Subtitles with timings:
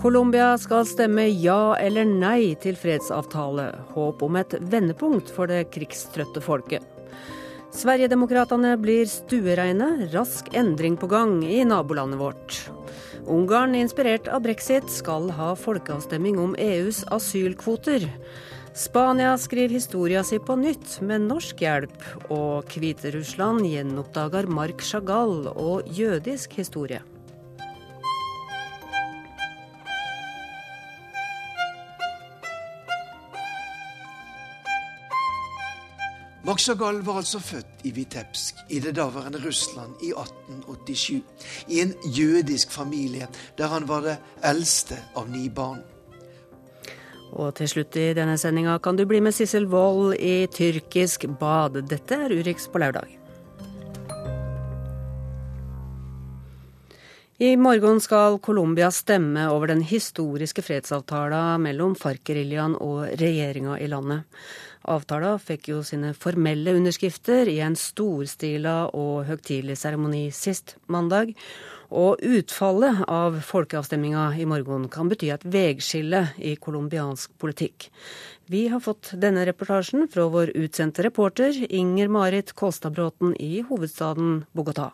[0.00, 3.66] Colombia skal stemme ja eller nei til fredsavtale.
[3.92, 6.86] Håp om et vendepunkt for det krigstrøtte folket.
[7.76, 10.08] Sverigedemokraterna blir stuereine.
[10.14, 12.62] Rask endring på gang i nabolandet vårt.
[13.28, 18.08] Ungarn, inspirert av brexit, skal ha folkeavstemning om EUs asylkvoter.
[18.72, 22.00] Spania skriver historia si på nytt med norsk hjelp,
[22.32, 27.04] og Hviterussland gjenoppdager Mark Chagall og jødisk historie.
[36.50, 41.22] Max var altså født i Vitebsk i det daværende Russland i 1887.
[41.68, 43.28] I en jødisk familie
[43.58, 45.78] der han var det eldste av ni barn.
[47.38, 51.78] Og til slutt i denne sendinga kan du bli med Sissel Wold i tyrkisk bad.
[51.86, 53.20] Dette er Urix på lørdag.
[57.38, 64.26] I morgen skal Colombia stemme over den historiske fredsavtalen mellom FARC-geriljaen og regjeringa i landet.
[64.90, 71.30] Avtalen fikk jo sine formelle underskrifter i en storstila og høytidelig seremoni sist mandag.
[71.90, 77.88] Og utfallet av folkeavstemninga i morgen kan bety et vegskille i colombiansk politikk.
[78.50, 84.90] Vi har fått denne reportasjen fra vår utsendte reporter Inger Marit Kolstadbråten i hovedstaden Bogotá.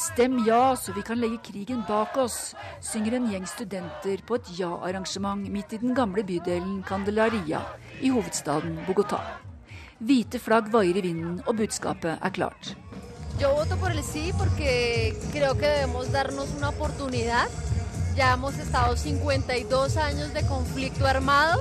[0.00, 4.46] Stem ja, så vi kan legge krigen bak oss, synger en gjeng studenter på et
[4.56, 7.60] ja-arrangement midt i den gamle bydelen Candelaria
[8.00, 9.18] i hovedstaden Bogotá.
[10.00, 12.72] Hvite flagg vaier i vinden, og budskapet er klart.
[13.40, 17.48] Yo voto por el sí porque creo que debemos darnos una oportunidad.
[18.16, 21.60] Ya hemos estado 52 años de conflicto armado.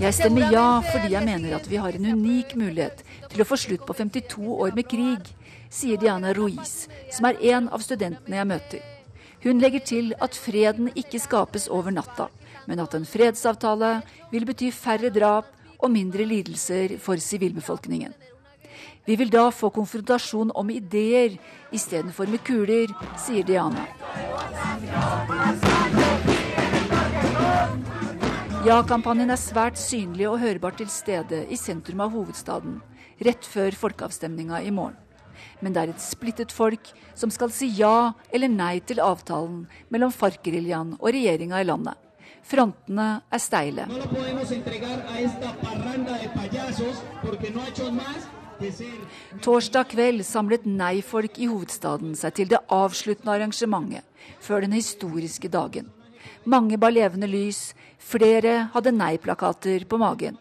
[0.00, 3.56] Jeg stemmer ja fordi jeg mener at vi har en unik mulighet til å få
[3.56, 5.28] slutt på 52 år med krig,
[5.72, 8.82] sier Diana Ruiz, som er en av studentene jeg møter.
[9.42, 12.28] Hun legger til at freden ikke skapes over natta,
[12.68, 13.94] men at en fredsavtale
[14.30, 15.48] vil bety færre drap
[15.82, 18.12] og mindre lidelser for sivilbefolkningen.
[19.02, 21.34] Vi vil da få konfrontasjon om ideer
[21.74, 23.88] istedenfor med kuler, sier Diana.
[28.62, 32.78] Ja-kampanjen er svært synlig og hørbar til stede i sentrum av hovedstaden
[33.26, 34.94] rett før folkeavstemninga i morgen.
[35.62, 39.64] Men det er et splittet folk som skal si ja eller nei til avtalen
[39.94, 41.98] mellom FARC-geriljaen og regjeringa i landet.
[42.42, 43.86] Frontene er steile.
[49.42, 55.88] Torsdag kveld samlet nei-folk i hovedstaden seg til det avsluttende arrangementet før den historiske dagen.
[56.44, 57.70] Mange bar levende lys,
[58.02, 60.38] flere hadde nei-plakater på magen.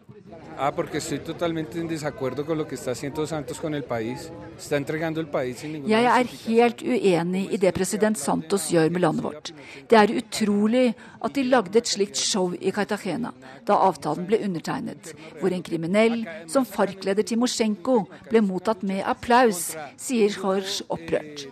[0.58, 4.32] Ah, porque estoy totalmente en desacuerdo con lo que está haciendo Santos con el país.
[4.58, 8.90] Está entregando el país sin ninguna Jeg er helt uenig i det president Santos gjør
[8.90, 9.54] med landet vårt.
[9.90, 13.32] Det er utrolig at de lagde et slikt show i Cartagena
[13.68, 17.98] da avtalen ble undertegnet, hvor en kriminell som FARC-leder Timosjenko
[18.30, 19.72] ble mottatt med applaus,
[20.02, 21.46] sier Jorge opprørt.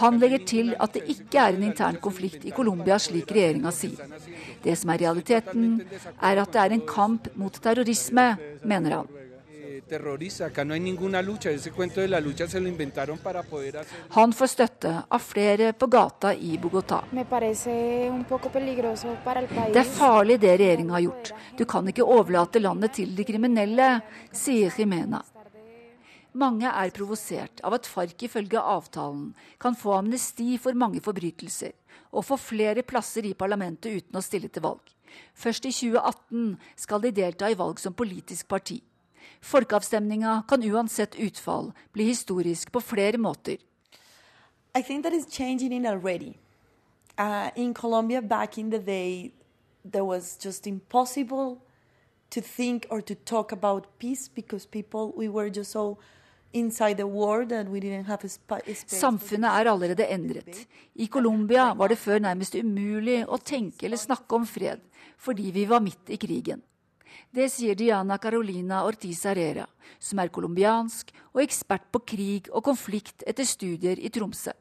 [0.00, 4.16] Han legger til at det ikke er en intern konflikt i Colombia, slik regjeringa sier.
[4.64, 5.82] Det som er realiteten,
[6.20, 8.32] er at det er en kamp mot terrorisme,
[8.64, 9.12] mener han.
[14.08, 17.04] Han får støtte av flere på gata i Bogotá.
[17.12, 17.20] Det
[19.82, 21.32] er farlig det regjeringa har gjort.
[21.58, 24.00] Du kan ikke overlate landet til de kriminelle,
[24.32, 25.22] sier Jimena.
[26.34, 29.28] Mange er provosert av at FARC ifølge avtalen
[29.62, 31.70] kan få amnesti for mange forbrytelser
[32.10, 34.82] og få flere plasser i parlamentet uten å stille til valg.
[35.38, 36.56] Først i 2018
[36.86, 38.80] skal de delta i valg som politisk parti.
[39.44, 43.58] Folkeavstemninga kan uansett utfall bli historisk på flere måter.
[44.76, 46.34] I think that is changing it already.
[47.18, 49.32] Uh, in Colombia, back in the day,
[49.92, 51.60] there was just impossible
[52.30, 55.98] to think or to talk about peace because people, we were just so
[58.86, 60.66] Samfunnet er allerede endret.
[60.94, 64.78] I Colombia var det før nærmest umulig å tenke eller snakke om fred,
[65.18, 66.62] fordi vi var midt i krigen.
[67.34, 69.66] Det sier Diana Carolina Ortiz Herrera,
[69.98, 74.52] som er colombiansk og ekspert på krig og konflikt etter studier i Tromsø.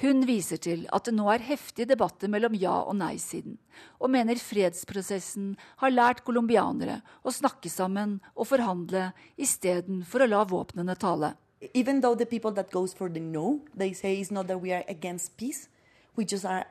[0.00, 3.58] Hun viser til at det nå er heftige debatter mellom ja- og nei-siden,
[4.00, 10.96] og mener fredsprosessen har lært colombianere å snakke sammen og forhandle istedenfor å la våpnene
[10.96, 11.34] tale.
[11.74, 14.72] Even though the people that goes for the no, they say it's not that we
[14.72, 15.68] are against peace,
[16.16, 16.64] we just are.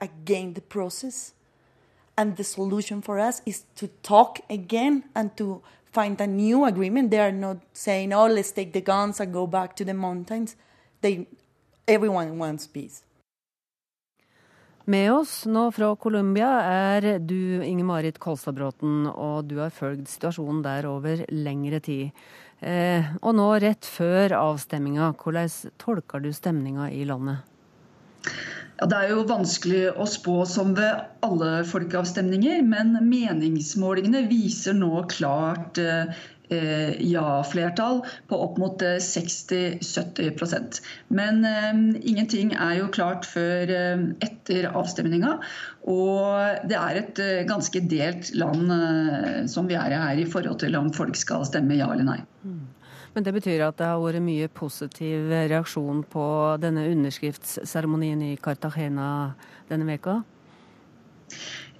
[2.17, 7.11] And the solution for us is to talk again and to find a new agreement.
[7.11, 10.55] They are not saying, "Oh, let's take the guns and go back to the mountains."
[11.01, 11.27] They,
[11.87, 13.03] everyone wants peace.
[14.87, 20.85] Med oss nå fra Colombia er du Inger-Marit Kolstadbråten, og du har fulgt situasjonen der
[20.85, 22.11] over lengre tid.
[22.61, 25.49] Eh, og nå rett før avstemminga, hvordan
[25.81, 27.41] tolker du stemninga i landet?
[28.75, 35.05] Ja, Det er jo vanskelig å spå som ved alle folkeavstemninger, men meningsmålingene viser nå
[35.13, 36.11] klart eh,
[36.99, 41.71] ja-flertall på opp mot 60-70 eh, Men eh,
[42.03, 45.37] ingenting er jo klart før eh, etter avstemninga.
[45.87, 50.27] Og det er et eh, ganske delt land eh, som vi er i her i
[50.29, 52.21] forhold til om folk skal stemme ja eller nei.
[53.15, 56.23] Men det betyr at det har vært mye positiv reaksjon på
[56.59, 59.07] denne underskriftsseremonien i Cartagena
[59.69, 60.17] denne veka?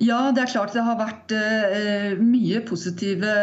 [0.03, 3.36] Ja, det er klart det har vært uh, mye positive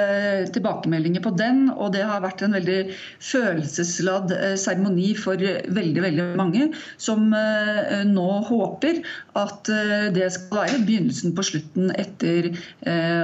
[0.52, 1.64] tilbakemeldinger på den.
[1.72, 2.93] Og det har vært en veldig
[3.25, 6.69] følelsesladd uh, seremoni for veldig veldig mange,
[7.00, 9.00] som uh, nå håper
[9.40, 9.70] at
[10.12, 12.50] det skal være begynnelsen på slutten etter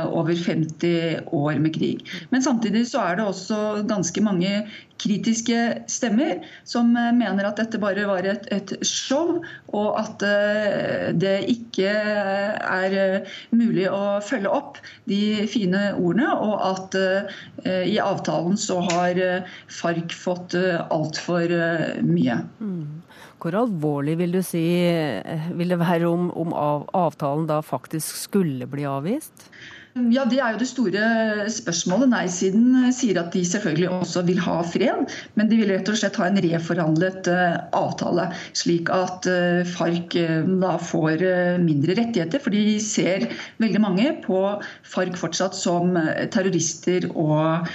[0.09, 2.01] over 50 år med krig.
[2.33, 3.59] Men samtidig så er det også
[3.91, 4.63] ganske mange
[4.99, 5.59] kritiske
[5.91, 9.39] stemmer som eh, mener at dette bare var et, et show,
[9.77, 13.18] og at uh, det ikke er uh,
[13.55, 14.81] mulig å følge opp
[15.11, 19.21] de fine ordene, og at uh, i avtalen så har
[19.73, 21.53] FARC fått altfor
[22.07, 22.41] mye.
[22.61, 23.03] Mm.
[23.39, 24.65] Hvor alvorlig vil du si
[25.55, 29.47] vil det være om, om avtalen da faktisk skulle bli avvist?
[30.13, 31.05] Ja, Det er jo det store
[31.51, 32.11] spørsmålet.
[32.13, 36.19] Nei-siden sier at de selvfølgelig også vil ha fred, men de vil rett og slett
[36.21, 40.15] ha en reforhandlet uh, avtale, slik at uh, FARC
[40.63, 41.25] da får
[41.65, 42.43] mindre rettigheter.
[42.43, 43.27] For de ser
[43.63, 44.43] veldig mange på
[44.87, 45.97] FARC fortsatt som
[46.33, 47.69] terrorister og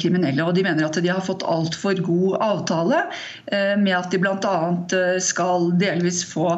[0.00, 0.42] kriminelle.
[0.44, 3.02] Og de mener at de har fått altfor god avtale
[3.80, 4.56] med at de bl.a.
[5.22, 6.48] skal delvis få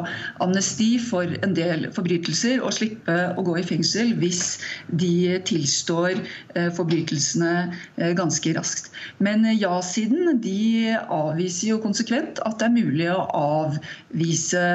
[0.43, 4.57] amnesti for en del forbrytelser og slippe å gå i fengsel hvis
[4.87, 6.15] de tilstår
[6.55, 7.53] eh, forbrytelsene
[7.97, 8.91] eh, ganske raskt.
[9.23, 14.65] Men eh, ja-siden de avviser jo konsekvent at det er mulig å avvise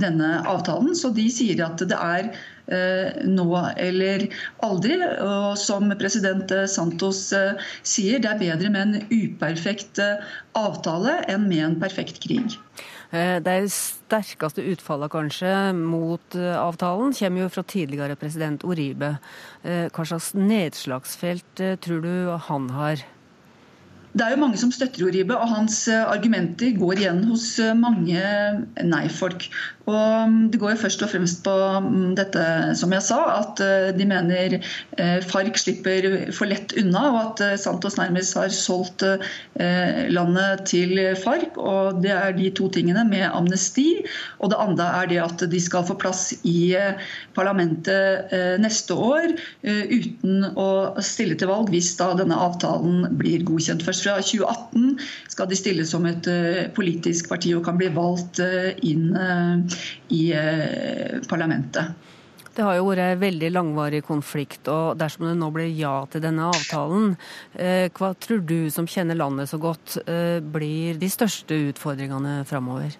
[0.00, 0.94] denne avtalen.
[0.96, 2.32] Så de sier at det er
[3.26, 3.48] nå
[3.82, 4.28] eller
[4.62, 5.00] aldri.
[5.02, 9.98] Og som president Santos sier, det er bedre med en uperfekt
[10.54, 12.60] avtale enn med en perfekt krig.
[13.10, 19.16] Eh, det sterkeste utfallet kanskje mot eh, avtalen kommer jo fra tidligere president Oribe.
[19.66, 22.12] Eh, hva slags nedslagsfelt tror du
[22.46, 23.02] han har?
[24.10, 27.44] Det er jo mange som støtter Oribe, og hans argumenter går igjen hos
[27.78, 28.22] mange
[28.82, 29.46] nei-folk.
[29.90, 31.54] Og mm, Det går jo først og fremst på
[31.84, 32.44] mm, dette
[32.78, 37.44] som jeg sa, at eh, de mener eh, FARC slipper for lett unna, og at
[37.46, 39.04] eh, Santos nærmest har solgt
[40.10, 41.56] landet til FARC.
[41.58, 44.02] og Det er de to tingene med amnesti.
[44.40, 46.72] Og det andre er det at de skal få plass i
[47.36, 50.68] parlamentet neste år uten å
[51.04, 53.84] stille til valg hvis da denne avtalen blir godkjent.
[53.86, 54.96] Først fra 2018
[55.34, 56.28] skal de stille som et
[56.76, 58.40] politisk parti og kan bli valgt
[58.86, 59.10] inn
[60.14, 61.94] i eh, parlamentet.
[62.50, 66.24] Det har jo vært en veldig langvarig konflikt, og dersom det nå blir ja til
[66.24, 67.14] denne avtalen,
[67.54, 72.98] eh, hva tror du som kjenner landet så godt, eh, blir de største utfordringene framover?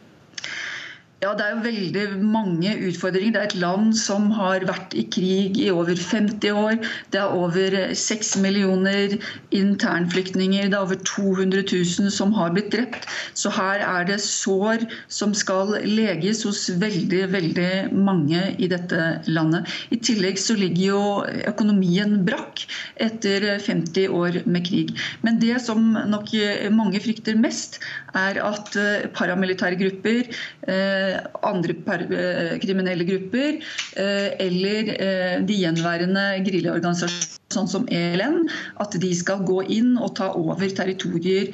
[1.21, 3.35] Ja, Det er jo veldig mange utfordringer.
[3.35, 6.79] Det er et land som har vært i krig i over 50 år.
[7.12, 9.19] Det er over 6 millioner
[9.53, 10.71] internflyktninger.
[10.73, 13.05] Det er over 200 000 som har blitt drept.
[13.37, 19.69] Så her er det sår som skal leges hos veldig, veldig mange i dette landet.
[19.93, 21.05] I tillegg så ligger jo
[21.53, 22.65] økonomien brakk
[22.97, 24.97] etter 50 år med krig.
[25.21, 26.33] Men det som nok
[26.73, 27.77] mange frykter mest,
[28.17, 28.73] er at
[29.15, 30.25] paramilitære grupper
[30.67, 31.10] eh,
[31.47, 33.59] andre eh, kriminelle grupper
[33.97, 38.45] eh, eller eh, de gjenværende geriljaorganisasjonene sånn som ELN,
[38.79, 41.49] at de skal gå inn og ta over territorier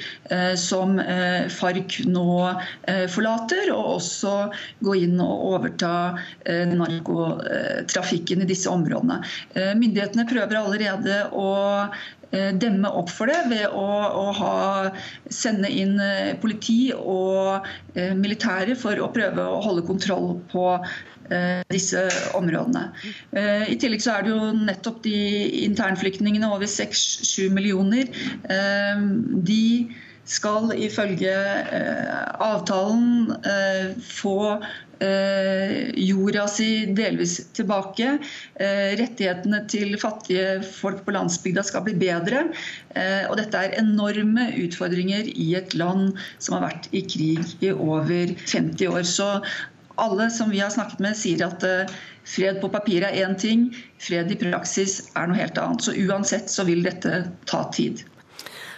[0.61, 0.99] som
[1.49, 2.25] FARC nå
[3.09, 4.33] forlater, og også
[4.85, 5.95] gå inn og overta
[6.45, 9.23] narkotrafikken i disse områdene.
[9.81, 11.49] Myndighetene prøver allerede å
[11.87, 11.93] Eh,
[12.31, 13.85] demme opp for det ved å,
[14.21, 14.53] å ha,
[15.31, 21.61] sende inn eh, politi og eh, militære for å prøve å holde kontroll på eh,
[21.71, 22.07] disse
[22.37, 22.89] områdene.
[23.31, 25.15] Eh, I tillegg så er det jo nettopp de
[25.67, 28.11] internflyktningene, over 6-7 millioner.
[28.43, 29.07] Eh,
[29.47, 29.63] de
[30.27, 31.33] skal ifølge
[32.43, 33.31] avtalen
[34.03, 34.39] få
[34.97, 38.17] jorda si delvis tilbake.
[38.99, 42.47] rettighetene til fattige folk på landsbygda skal bli bedre.
[43.29, 48.33] og dette er enorme utfordringer i et land som har vært i krig i over
[48.33, 49.03] 50 år.
[49.05, 49.29] Så
[49.97, 51.63] alle som vi har snakket med, sier at
[52.27, 53.69] Fred på papiret er én ting,
[54.03, 55.85] fred i praksis er noe helt annet.
[55.85, 58.03] Så uansett så vil dette ta tid.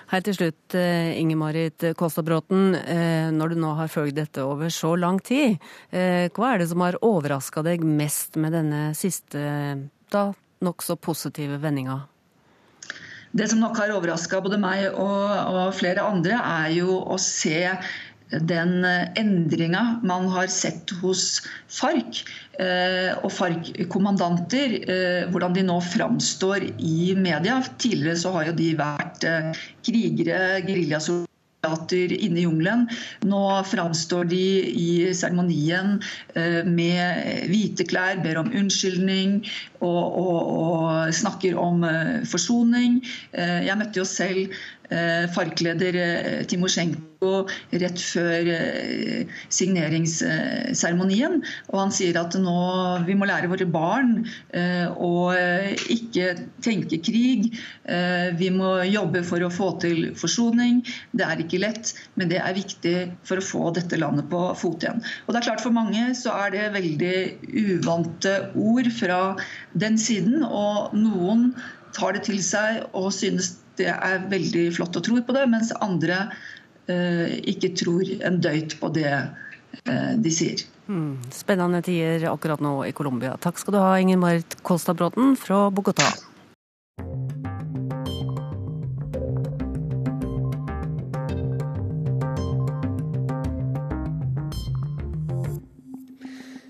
[0.09, 2.73] Helt til slutt, eh, Inger-Marit Kåstadbråten.
[2.75, 5.59] Eh, når du nå har følt dette over så lang tid,
[5.91, 10.33] eh, hva er det som har overraska deg mest med denne siste, da
[10.65, 12.07] nokså positive vendinga?
[13.31, 17.69] Det som nok har overraska både meg og, og flere andre, er jo å se
[18.29, 18.86] den
[19.17, 22.24] endringa man har sett hos FARC.
[22.59, 27.62] Eh, og FARC-kommandanter, eh, hvordan de nå framstår i media.
[27.79, 32.83] Tidligere så har jo de vært eh, krigere, geriljasoldater inne i jungelen.
[33.31, 34.43] Nå framstår de
[34.75, 35.98] i seremonien
[36.67, 39.41] med hvite klær, ber om unnskyldning
[39.79, 41.83] og, og, og snakker om
[42.31, 43.01] forsoning.
[43.36, 44.55] Jeg møtte jo selv
[44.89, 46.00] FARC-leder
[46.50, 51.39] Timosjenko rett før eh, signeringsseremonien.
[51.72, 52.55] Og han sier at nå
[53.08, 55.34] vi må lære våre barn eh, å
[55.91, 57.51] ikke tenke krig.
[57.84, 60.81] Eh, vi må jobbe for å få til forsoning.
[61.12, 64.84] Det er ikke lett, men det er viktig for å få dette landet på fot
[64.84, 65.03] igjen.
[65.27, 67.15] Og det er klart For mange så er det veldig
[67.75, 69.19] uvante ord fra
[69.75, 70.46] den siden.
[70.46, 71.50] Og noen
[71.98, 75.74] tar det til seg og synes det er veldig flott og tror på det, mens
[75.79, 76.27] andre
[76.89, 80.63] Eh, ikke tror en døyt på det eh, de sier.
[80.89, 81.19] Hmm.
[81.29, 83.36] Spennende tider akkurat nå i Colombia.
[83.38, 86.09] Takk skal du ha, Inger Marit Kolstad Bråten fra Bogotá.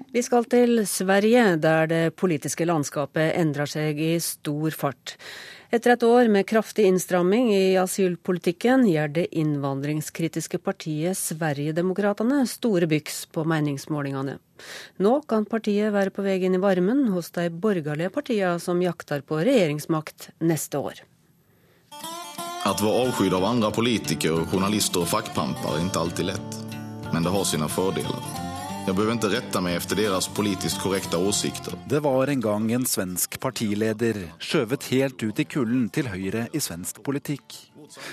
[0.10, 5.16] Vi skal til Sverige, der det politiske landskapet endrer seg i stor fart.
[5.70, 13.28] Etter et år med kraftig innstramming i asylpolitikken gjør det innvandringskritiske partiet Sverigedemokraterna store byks
[13.30, 14.40] på meningsmålingene.
[14.98, 19.22] Nå kan partiet være på vei inn i varmen hos de borgerlige partiene som jakter
[19.22, 21.06] på regjeringsmakt neste år.
[22.66, 26.62] Å være avskydd av andre politikere, journalister og fagpamper er ikke alltid lett,
[27.14, 28.49] men det har sine fordeler.
[28.89, 31.75] Jeg behöver ikke rette meg efter deres politisk korrekte åsikter.
[31.86, 36.62] Det var en gang en svensk partileder skjøvet helt ut i kulden til høyre i
[36.63, 37.53] svensk politikk.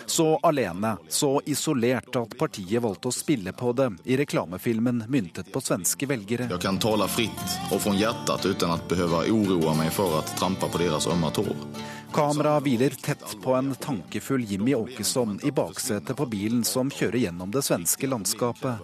[0.04, 5.64] Så alene, så isolert at partiet valgte å spille på det i reklamefilmen myntet på
[5.64, 6.50] svenske velgere.
[6.52, 10.68] Jeg kan tale fritt og fra hjertet uten å behøve uroe meg for å trampe
[10.68, 11.54] på deres ømme tår.
[12.17, 17.51] Kameraet hviler tett på en tankefull Jimmy Åkesson i baksetet på bilen som kjører gjennom
[17.53, 18.81] det svenske landskapet.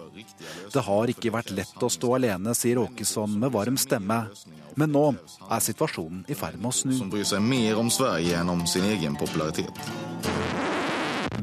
[0.73, 4.19] Det har ikke vært lett å stå alene, sier Åkesson med varm stemme.
[4.77, 5.05] Men nå
[5.49, 6.93] er situasjonen i ferd med å snu.
[6.99, 9.81] Som bryr seg mer om Sverige enn om sin egen popularitet.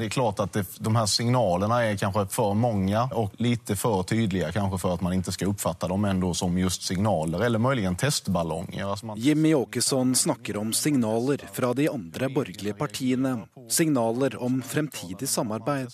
[0.00, 4.02] Det är klart att det, de här signalerna är kanske för många och lite för
[4.02, 7.97] tydliga kanske för att man inte ska uppfatta dem ändå som just signaler eller möjligen
[7.97, 8.85] testballonger.
[8.85, 9.19] Alltså man...
[9.19, 13.47] Jimmy Åkesson snakker om signaler fra de andre borgerlige partiene.
[13.69, 15.92] Signaler om fremtidig samarbeid.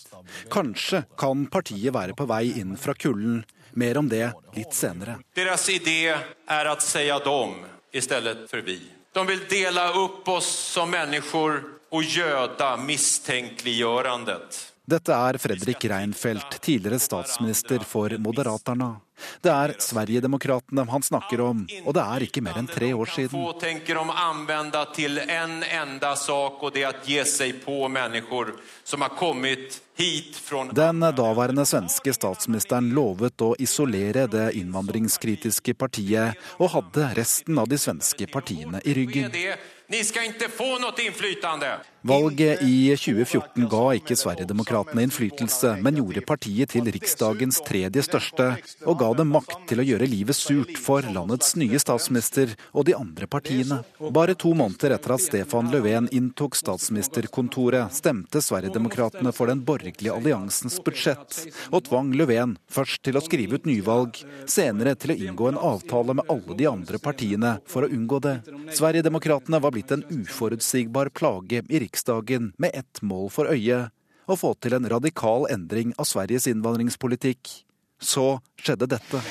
[0.51, 3.45] Kanskje kan partiet være på vei inn fra kulden.
[3.73, 5.19] Mer om det litt senere.
[5.35, 6.15] Deres idé
[6.47, 7.59] er å si dem
[7.93, 8.79] i stedet for vi.
[9.13, 14.63] De vil dele opp oss som mennesker og gjøde mistenkeliggjørandet.
[14.87, 18.93] Dette er Fredrik Reinfeldt, tidligere statsminister for Moderaterna.
[19.43, 23.35] Det er Sverigedemokraterna han snakker om, og det er ikke mer enn tre år siden.
[23.35, 27.81] Få tenker om anvende til en enda sak, og det er å gi seg på
[27.91, 28.53] mennesker
[28.87, 36.39] som har kommet hit fra Den daværende svenske statsministeren lovet å isolere det innvandringskritiske partiet,
[36.61, 39.35] og hadde resten av de svenske partiene i ryggen.
[39.89, 41.77] Ni skal ikke få noe innflytende.
[42.03, 48.47] Valget i 2014 ga ikke Sverigedemokraterna innflytelse, men gjorde partiet til riksdagens tredje største,
[48.87, 52.95] og ga dem makt til å gjøre livet surt for landets nye statsminister og de
[52.95, 53.81] andre partiene.
[54.15, 60.79] Bare to måneder etter at Stefan Löfven inntok statsministerkontoret, stemte Sverigedemokraterna for den borgerlige alliansens
[60.87, 61.41] budsjett,
[61.73, 66.15] og tvang Löfven først til å skrive ut nyvalg, senere til å inngå en avtale
[66.21, 68.37] med alle de andre partiene for å unngå det.
[68.79, 71.96] Sverigedemokraterna var blitt en uforutsigbar plage i Riksdagen
[72.59, 73.91] med ett mål for øye
[74.27, 77.63] å få til en radikal endring av Sveriges innvandringspolitikk.
[78.03, 79.23] Så skjedde dette.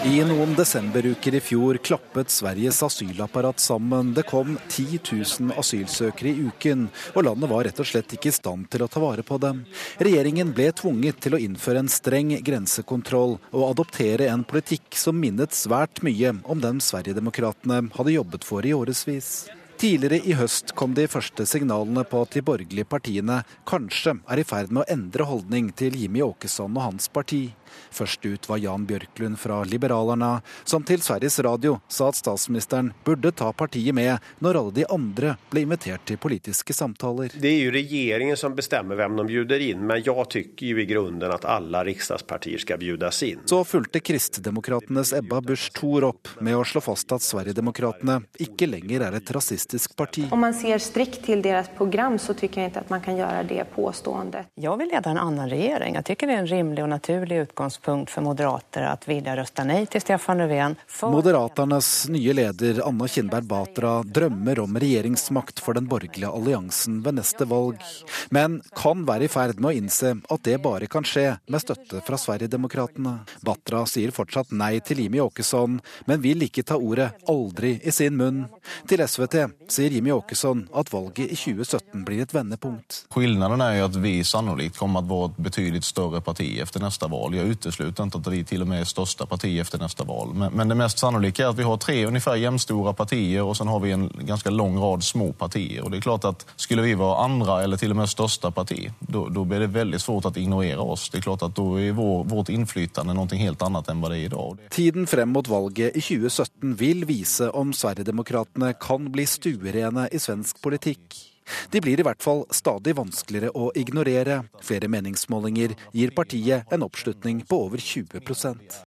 [0.00, 4.14] I noen desemberuker i fjor klappet Sveriges asylapparat sammen.
[4.16, 8.32] Det kom 10 000 asylsøkere i uken, og landet var rett og slett ikke i
[8.32, 9.60] stand til å ta vare på dem.
[10.00, 15.52] Regjeringen ble tvunget til å innføre en streng grensekontroll og adoptere en politikk som minnet
[15.52, 19.50] svært mye om den Sverigedemokraterna hadde jobbet for i årevis.
[19.80, 23.38] Tidligere i høst kom de første signalene på at de borgerlige partiene
[23.68, 27.46] kanskje er i ferd med å endre holdning til Jimmy Åkesson og hans parti.
[27.90, 33.32] Først ut var Jan Bjørklund fra Liberalerna, som til Sveriges Radio sa at statsministeren burde
[33.32, 37.34] ta partiet med når alle de andre ble invitert til politiske samtaler.
[37.34, 41.34] Det er jo regjeringen som bestemmer hvem de bjuder inn, men jeg syns i grunnen
[41.34, 43.44] at alle riksdagspartier skal bjudes inn.
[43.50, 49.06] Så fulgte Kristdemokratenes Ebba Busch Thor opp med å slå fast at Sverigedemokraterna ikke lenger
[49.08, 50.26] er et rasistisk parti.
[50.30, 53.44] Om man ser strikt til deres program, så syns jeg ikke at man kan gjøre
[53.48, 54.50] det påståendet.
[54.60, 55.98] Jeg vil lede en annen regjering.
[55.98, 59.64] Jeg syns det er en rimelig og naturlig utgangspunkt utgangspunkt for moderater at ville røste
[59.68, 60.76] nei til Stefan Löfven.
[60.88, 61.12] For...
[61.12, 67.44] Moderaternes nye leder Anna Kinberg Batra drømmer om regjeringsmakt for den borgerlige alliansen ved neste
[67.44, 67.82] valg,
[68.30, 72.00] men kan være i ferd med å innse at det bare kan skje med støtte
[72.06, 73.18] fra Sverigedemokraterna.
[73.44, 78.16] Batra sier fortsatt nei til Jimmy Åkesson, men vil ikke ta ordet 'aldri' i sin
[78.16, 78.46] munn.
[78.88, 79.36] Til SVT
[79.68, 83.04] sier Jimmy Åkesson at valget i 2017 blir et vendepunkt.
[83.12, 86.82] Forskjellen er jo at vi sannolikt kommer til å være et betydelig større parti etter
[86.82, 87.36] neste valg.
[87.36, 90.34] Jeg utesluter ikke at vi til og med er største parti etter neste valg.
[90.34, 93.64] Men, men, det mest sannolike er at vi har tre ungefär jämnstora partier og så
[93.64, 95.84] har vi en ganske lang rad små partier.
[95.84, 98.90] Og det er klart at Skulle vi være andre eller til og med største parti,
[99.00, 101.08] da blir det veldig svårt å ignorere oss.
[101.10, 104.20] Det er klart at Da er vår, vårt innflytende noe helt annet enn hva det
[104.24, 104.60] i dag.
[104.70, 110.60] Tiden frem mot valget i 2017 vil vise om Sverigedemokraterna kan bli stuerene i svensk
[110.62, 111.30] politikk.
[111.70, 114.42] De blir i hvert fall stadig vanskeligere å ignorere.
[114.64, 118.80] Flere meningsmålinger gir partiet en oppslutning på over 20%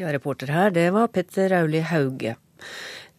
[0.00, 2.36] Ja, reporter her, det var Petter Auli Hauge.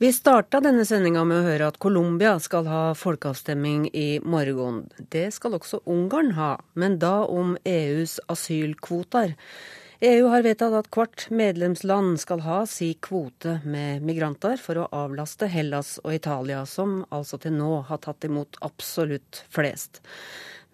[0.02, 4.82] Vi starta denne sendinga med å høre at Colombia skal ha folkeavstemning i morgen.
[5.14, 9.36] Det skal også Ungarn ha, men da om EUs asylkvoter.
[10.04, 15.48] EU har vedtatt at hvert medlemsland skal ha si kvote med migranter for å avlaste
[15.48, 20.02] Hellas og Italia, som altså til nå har tatt imot absolutt flest.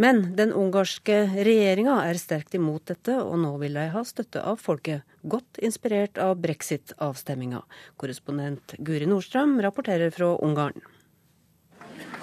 [0.01, 4.57] Men den ungarske regjeringa er sterkt imot dette, og nå vil de ha støtte av
[4.65, 7.61] folket, godt inspirert av brexit-avstemminga.
[8.01, 10.81] Korrespondent Guri Nordstrøm rapporterer fra Ungarn.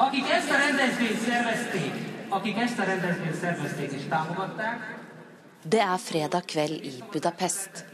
[0.02, 0.26] Akik
[5.64, 7.84] det er fredag kveld i Budapest.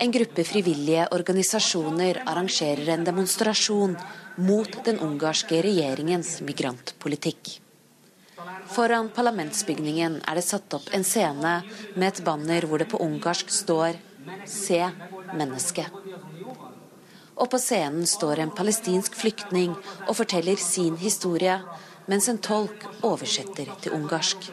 [0.00, 3.96] En gruppe frivillige organisasjoner arrangerer en demonstrasjon
[4.36, 7.58] mot den ungarske regjeringens migrantpolitikk.
[8.70, 11.56] Foran parlamentsbygningen er det satt opp en scene
[11.96, 13.98] med et banner hvor det på ungarsk står
[14.46, 14.80] 'Se
[15.34, 15.90] mennesket'.
[17.40, 19.74] Og på scenen står en palestinsk flyktning
[20.08, 21.60] og forteller sin historie
[22.10, 24.50] mens en tolk oversetter til ungarsk.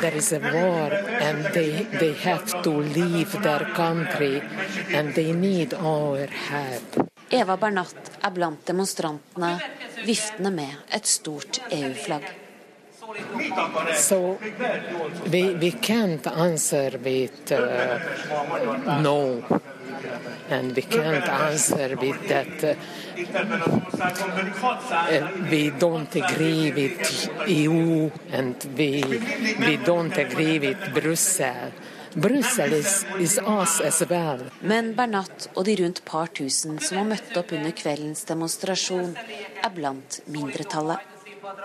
[0.00, 4.42] there is a war and they, they have to leave their country
[4.92, 7.08] and they need our help.
[7.30, 9.60] Eva Bernat er blant demonstrantene,
[10.04, 12.45] viftende med et stort EU-flagg.
[13.94, 14.38] So
[15.30, 17.98] we, we can't answer with uh,
[19.00, 19.42] no,
[20.48, 22.74] and we can't answer with that uh,
[25.50, 29.02] we don't agree with EU and we,
[29.58, 31.72] we don't agree with Brussels.
[32.14, 34.40] Brussel is, is us as well.
[34.60, 39.12] Men Bernat og de rundt par tusen som har møtt opp under kveldens demonstrasjon,
[39.60, 41.15] er blant mindretallet.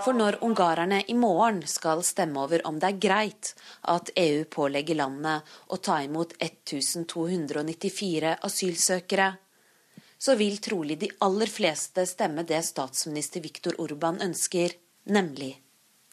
[0.02, 3.54] For når ungarerne i morgen skal stemme over om det er greit
[3.94, 5.41] at EU pålegger landet
[5.74, 9.30] å ta imot 1294 asylsøkere,
[10.22, 14.70] så vil trolig de aller fleste stemme det statsminister Viktor Urban ønsker,
[15.10, 15.58] nemlig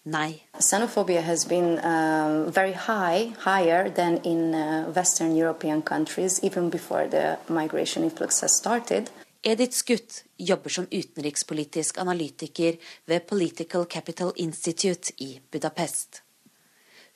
[0.08, 0.40] nei.
[0.56, 7.06] Xenophobia has been uh, very high, higher than in uh, Western European countries, even before
[7.06, 9.10] the migration influx has started.
[9.42, 16.22] Edith Skutt jobber som utenrikspolitisk analytiker ved Political Capital Institute i Budapest.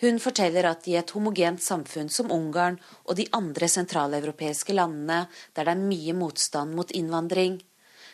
[0.01, 5.25] Hun forteller at i et homogent samfunn som Ungarn og de andre sentraleuropeiske landene
[5.57, 7.57] der det er mye motstand mot innvandring,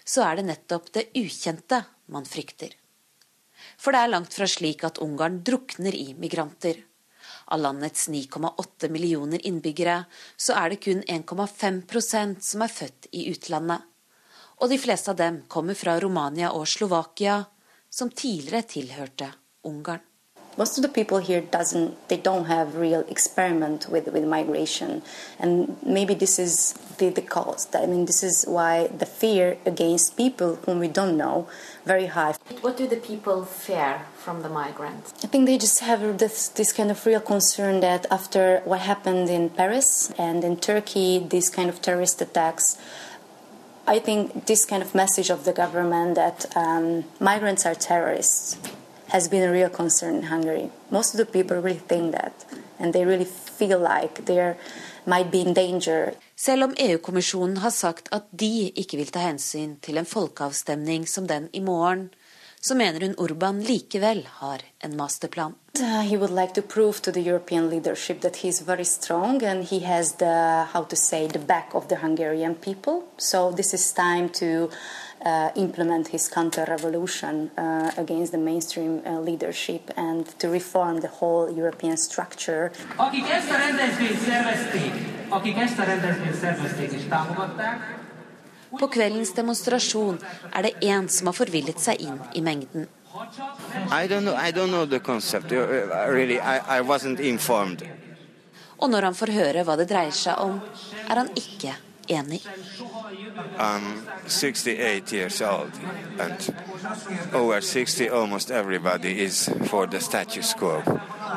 [0.05, 2.73] så er det nettopp det ukjente man frykter.
[3.77, 6.81] For det er langt fra slik at Ungarn drukner i migranter.
[7.53, 10.01] Av landets 9,8 millioner innbyggere
[10.37, 13.85] så er det kun 1,5% som er født i utlandet.
[14.61, 17.45] Og de fleste av dem kommer fra Romania og Slovakia,
[17.91, 19.33] som tidligere tilhørte
[19.65, 20.01] Ungarn.
[20.59, 25.03] most of the people here doesn't they don't have real experiment with, with migration.
[25.39, 27.69] And maybe this is the, the cause.
[27.73, 31.49] I mean this is why the fear against people whom we don't know
[31.87, 32.35] very high.
[32.61, 36.71] What do the people fear from the migrants i think they just have this, this
[36.79, 41.71] kind of real concern that after what happened in paris and in turkey these kind
[41.71, 42.77] of terrorist attacks
[43.89, 48.59] I think this kind of message of the government that um, migrants are terrorists
[49.09, 50.71] has been a real concern in Hungary.
[50.91, 52.45] Most of the people really think that,
[52.79, 54.55] and they really feel like they.
[56.37, 61.29] Selv om EU-kommisjonen har sagt at de ikke vil ta hensyn til en folkeavstemning som
[61.29, 62.11] den i morgen,
[62.61, 65.55] så mener hun Urban likevel har en masterplan.
[65.81, 69.65] Uh, he would like to prove to the European leadership that he's very strong and
[69.65, 73.03] he has the how to say the back of the Hungarian people.
[73.17, 74.71] So this is time to
[75.25, 81.51] uh, implement his counter-revolution uh, against the mainstream uh, leadership and to reform the whole
[81.51, 82.73] European structure.
[88.77, 90.19] På kveldens demonstrasjon
[90.53, 92.89] er det én som har forvillet seg inn i mengden.
[93.91, 95.51] I don't know, I don't know the concept.
[95.51, 97.83] Really, I, I wasn't informed.
[98.79, 100.61] Og når han får høre hva det dreier seg om,
[101.09, 101.75] er han ikke
[102.09, 102.43] enig.
[103.59, 105.73] I'm 68 years old,
[106.19, 106.55] and
[107.35, 110.83] over 60, almost everybody is for the status quo.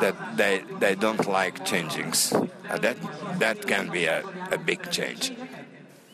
[0.00, 2.32] That they they don't like changings.
[2.32, 2.96] Uh, that
[3.38, 5.32] that can be a, a big change.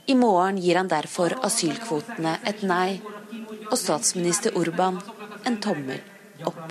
[0.08, 2.96] I morgen gir han derfor asylkvotene et nei,
[3.68, 4.96] og statsminister Urban
[5.44, 6.00] en tommel
[6.48, 6.62] opp.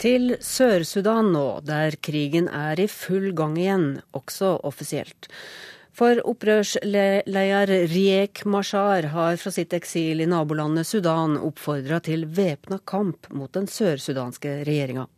[0.00, 5.32] Til Sør-Sudan nå, der krigen er i full gang igjen, også offisielt.
[5.90, 13.26] For opprørsleder Riek Mashar har fra sitt eksil i nabolandet Sudan oppfordra til væpna kamp
[13.34, 15.10] mot den sørsudanske regjeringa.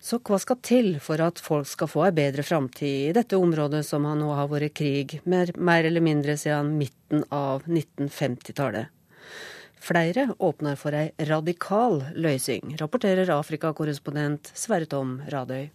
[0.00, 3.84] Så hva skal til for at folk skal få ei bedre framtid i dette området
[3.86, 8.94] som har nå har vært krig mer, mer eller mindre siden midten av 1950-tallet?
[9.78, 15.68] Flere åpner for ei radikal løsning, rapporterer Afrikakorrespondent Sverre Tom Radøy.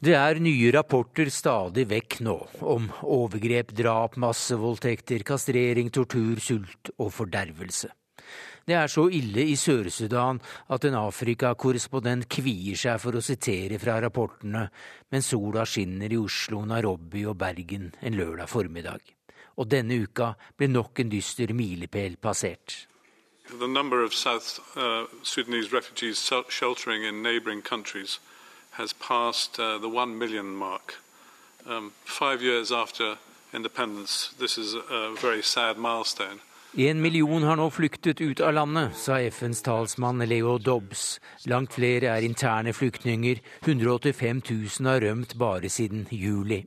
[0.00, 7.10] Det er nye rapporter stadig vekk nå om overgrep, drap, massevoldtekter, kastrering, tortur, sult og
[7.12, 7.90] fordervelse.
[8.70, 10.38] Det er så ille i Sør-Sudan
[10.70, 14.60] at en Afrika-korrespondent kvier seg for å sitere fra rapportene
[15.10, 19.00] mens sola skinner i Oslo, Nairobi og Bergen en lørdag formiddag.
[19.58, 22.86] Og denne uka ble nok en dyster milepæl passert.
[23.50, 28.20] The number of South uh, Sudanese refugees sheltering in neighboring countries
[28.78, 28.94] has
[29.58, 30.94] uh, million mark.
[31.66, 33.18] Um, five years after
[33.52, 36.38] independence, this is a very sad milestone.
[36.78, 41.18] En million har nå flyktet ut av landet, sa FNs talsmann Leo Dobbs.
[41.50, 43.40] Langt flere er interne flyktninger.
[43.66, 44.42] 185
[44.78, 46.62] 000 har rømt bare siden juli.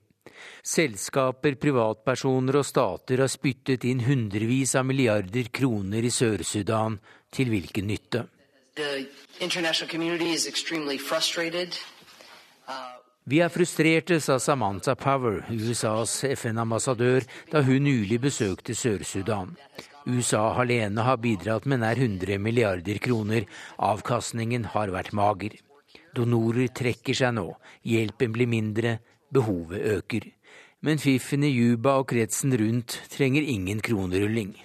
[0.64, 7.00] Selskaper, privatpersoner og stater har spyttet inn hundrevis av milliarder kroner i Sør-Sudan.
[7.34, 8.26] Til hvilken nytte?
[13.24, 19.56] Vi er frustrerte, sa Samantha Power, USAs FN-ambassadør, da hun nylig besøkte Sør-Sudan.
[20.06, 23.46] USA alene har bidratt med nær 100 milliarder kroner.
[23.78, 25.56] Avkastningen har vært mager.
[26.14, 27.48] Donorer trekker seg nå,
[27.88, 28.98] hjelpen blir mindre,
[29.34, 30.28] behovet øker.
[30.84, 34.58] Men fiffen i Juba og kretsen rundt trenger ingen kronerulling.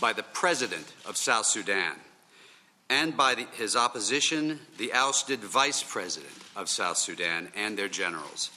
[0.00, 1.94] By the president of South Sudan
[2.88, 8.50] and by the, his opposition, the ousted vice president of South Sudan and their generals.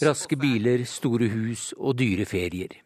[0.00, 2.78] Raske biler, store hus og dyre ferier.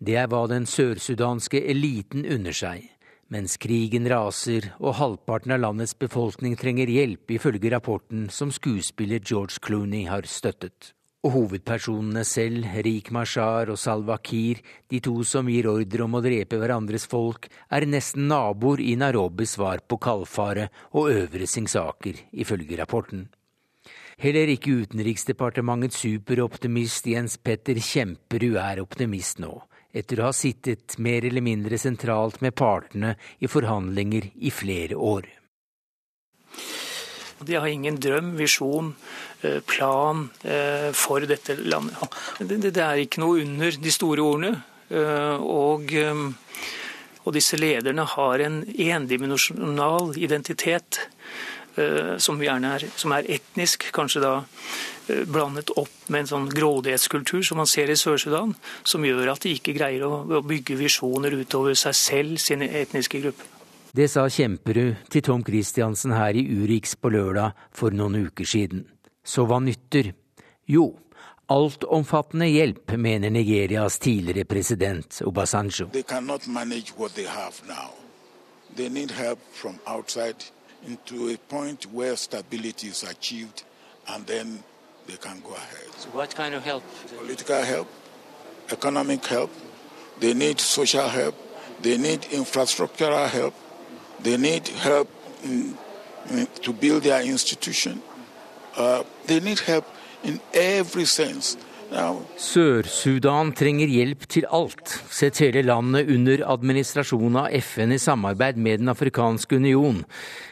[0.00, 2.86] Det er hva den sørsudanske eliten unner seg
[3.32, 9.58] mens krigen raser og halvparten av landets befolkning trenger hjelp, ifølge rapporten som skuespiller George
[9.62, 10.92] Clooney har støttet.
[11.26, 16.22] Og hovedpersonene selv, Rik Mashar og Salwa Kir, de to som gir ordre om å
[16.22, 22.78] drepe hverandres folk, er nesten naboer i Nairobis svar på kaldfare og øvre singsaker, ifølge
[22.78, 23.26] rapporten.
[24.16, 29.58] Heller ikke Utenriksdepartementets superoptimist Jens Petter Kjemperud er optimist nå
[29.96, 35.28] etter å ha sittet mer eller mindre sentralt med partene i forhandlinger i flere år.
[37.44, 38.90] De har ingen drøm, visjon,
[39.42, 42.16] eh, plan eh, for dette landet.
[42.40, 44.54] Det er ikke noe under de store ordene.
[44.86, 45.90] Og,
[47.26, 51.00] og disse lederne har en endimensjonal identitet
[52.22, 54.32] som gjerne er, som er etnisk, kanskje da
[55.28, 59.52] blandet opp med en sånn grådighetskultur som man ser i Sør-Sudan, som gjør at de
[59.54, 63.52] ikke greier å, å bygge visjoner utover seg selv, sine etniske grupper.
[63.96, 68.82] Det sa Kjemperud til Tom Christiansen her i Urix på lørdag for noen uker siden.
[69.24, 70.10] Så hva nytter?
[70.68, 70.90] Jo,
[71.48, 75.88] altomfattende hjelp, mener Nigerias tidligere president Obasanjo.
[75.92, 77.94] They cannot manage what they have now.
[78.76, 80.44] They need help from outside
[80.86, 83.64] into a point where stability is achieved,
[84.08, 84.62] and then
[85.06, 85.88] they can go ahead.
[85.96, 86.82] So what kind of help?
[87.18, 87.88] Political help,
[88.70, 89.50] economic help.
[90.18, 91.34] They need social help.
[91.82, 93.54] They need infrastructural help.
[94.20, 95.10] They need help
[95.44, 95.76] in,
[96.30, 98.02] in, to build their institution.
[98.76, 99.86] Uh, they need help
[100.22, 101.56] in every sense.
[101.96, 104.92] Sør-Sudan trenger hjelp til alt.
[105.12, 110.04] Sett hele landet under administrasjon av FN i samarbeid med Den afrikanske union.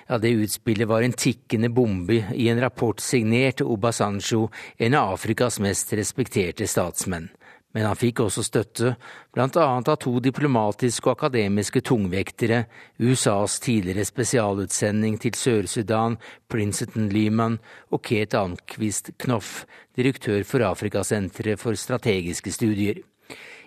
[0.08, 5.60] Ja, Det utspillet var en tikkende bombe i en rapport signert Obasanjo, en av Afrikas
[5.60, 7.30] mest respekterte statsmenn
[7.74, 8.94] men han fikk også støtte,
[9.34, 12.64] blant annet av to diplomatiske og akademiske tungvektere,
[13.02, 17.58] USAs tidligere spesialutsending til Sør-Sudan, Princeton Lehman,
[17.90, 19.64] og Kate Anquist Knoff,
[19.98, 23.02] direktør for Afrikasenteret for strategiske studier.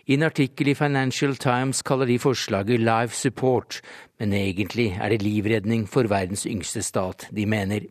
[0.07, 3.81] I en artikkel i Financial Times kaller de forslaget life support,
[4.19, 7.89] men egentlig er det livredning for verdens yngste stat, de mener.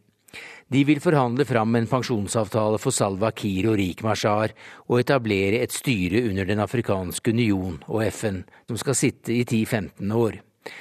[0.66, 4.50] De vil forhandle fram en pensjonsavtale for Salva Kiir og Rik Mashar
[4.88, 10.10] og etablere et styre under Den afrikanske union og FN, som skal sitte i 10-15
[10.10, 10.40] år.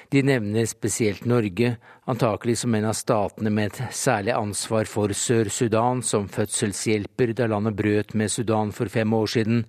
[0.10, 1.76] De nevner spesielt Norge,
[2.10, 7.78] antakelig som en av statene med et særlig ansvar for Sør-Sudan som fødselshjelper da landet
[7.78, 9.68] brøt med Sudan for fem år siden.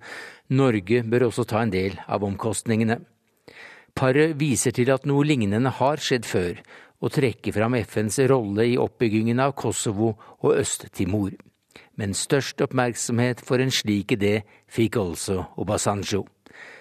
[0.49, 2.97] Norge bør også ta en del av omkostningene.
[3.97, 6.57] Paret viser til at noe lignende har skjedd før,
[7.01, 11.35] og trekke fram FNs rolle i oppbyggingen av Kosovo og Øst-Timor.
[11.97, 16.25] Men størst oppmerksomhet for en slik idé fikk altså Obasanjo.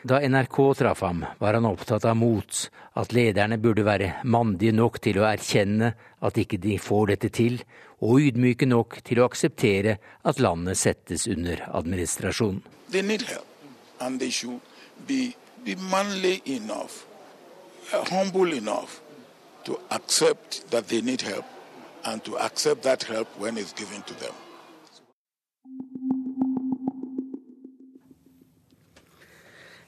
[0.07, 2.61] Da NRK traff ham, var han opptatt av mot,
[2.97, 5.93] at lederne burde være mandige nok til å erkjenne
[6.25, 7.59] at ikke de får dette til,
[8.01, 12.63] og ydmyke nok til å akseptere at landet settes under administrasjon.
[12.93, 13.49] They need help,
[14.01, 14.61] and they should
[15.09, 17.05] be, be manly enough,
[18.09, 19.01] humble enough
[19.67, 21.45] to accept that they need help
[22.05, 24.35] and to accept that help when it's given to them.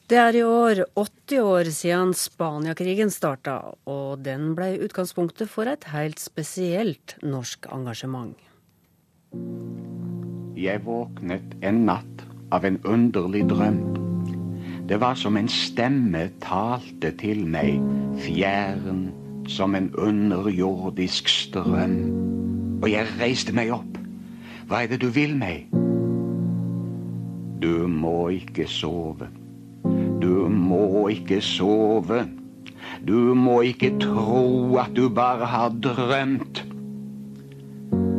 [0.09, 5.85] Det er i år 80 år siden Spaniakrigen starta, og den ble utgangspunktet for et
[5.93, 8.33] helt spesielt norsk engasjement.
[10.57, 13.79] Jeg våknet en natt av en underlig drøm.
[14.89, 17.77] Det var som en stemme talte til meg,
[18.25, 19.11] fjern
[19.49, 21.99] som en underjordisk strøm.
[22.83, 23.99] Og jeg reiste meg opp.
[24.69, 25.67] Hva er det du vil meg?
[27.59, 29.31] Du må ikke sove.
[30.23, 32.27] Du må ikke sove.
[33.09, 36.63] Du må ikke tro at du bare har drømt.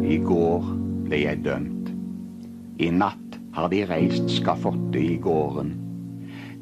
[0.03, 0.65] I går
[1.05, 1.93] ble jeg dømt.
[2.81, 5.75] I natt har de reist skafottet i gården.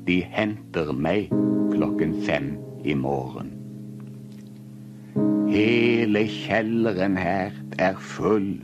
[0.08, 1.32] De henter meg
[1.72, 3.57] klokken fem i morgen.
[5.58, 8.60] Hele kjelleren her er full,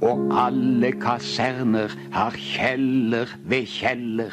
[0.00, 4.32] og alle kaserner har kjeller ved kjeller.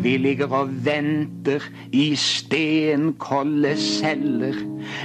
[0.00, 4.56] Vi ligger og venter i stenkolde celler.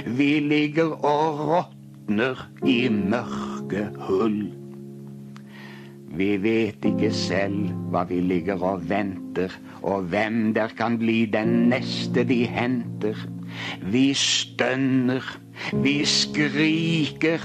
[0.06, 4.40] Vi ligger og råtner i mørke hull.
[6.16, 11.52] Vi vet ikke selv hva vi ligger og venter, og hvem der kan bli den
[11.76, 13.28] neste de henter.
[13.92, 15.36] Vi stønner
[15.72, 17.40] vi skriker,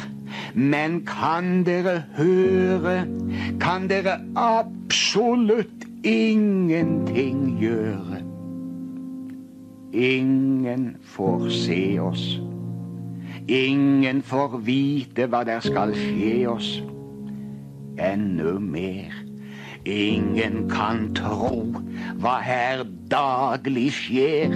[0.54, 3.06] men kan dere høre?
[3.62, 8.22] Kan dere absolutt ingenting gjøre?
[9.96, 12.26] Ingen får se oss.
[13.48, 16.72] Ingen får vite hva der skal skje oss.
[18.02, 19.14] Enda mer.
[19.86, 21.62] Ingen kan tro
[22.20, 24.56] hva her daglig skjer.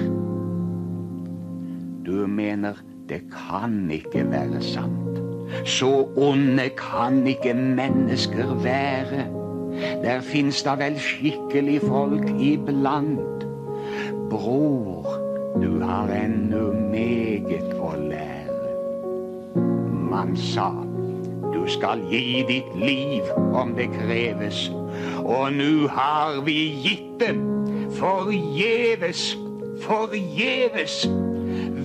[2.04, 5.22] Du mener det kan ikke være sant.
[5.66, 9.26] Så onde kan ikke mennesker være.
[10.04, 13.46] Der fins da vel skikkelig folk iblant.
[14.30, 15.10] Bror,
[15.62, 18.76] du har ennå meget å lære.
[20.10, 20.70] Man sa
[21.54, 24.70] du skal gi ditt liv om det kreves.
[25.24, 27.36] Og nu har vi gitt det
[27.98, 29.38] forgjeves.
[29.82, 31.10] Forgjeves.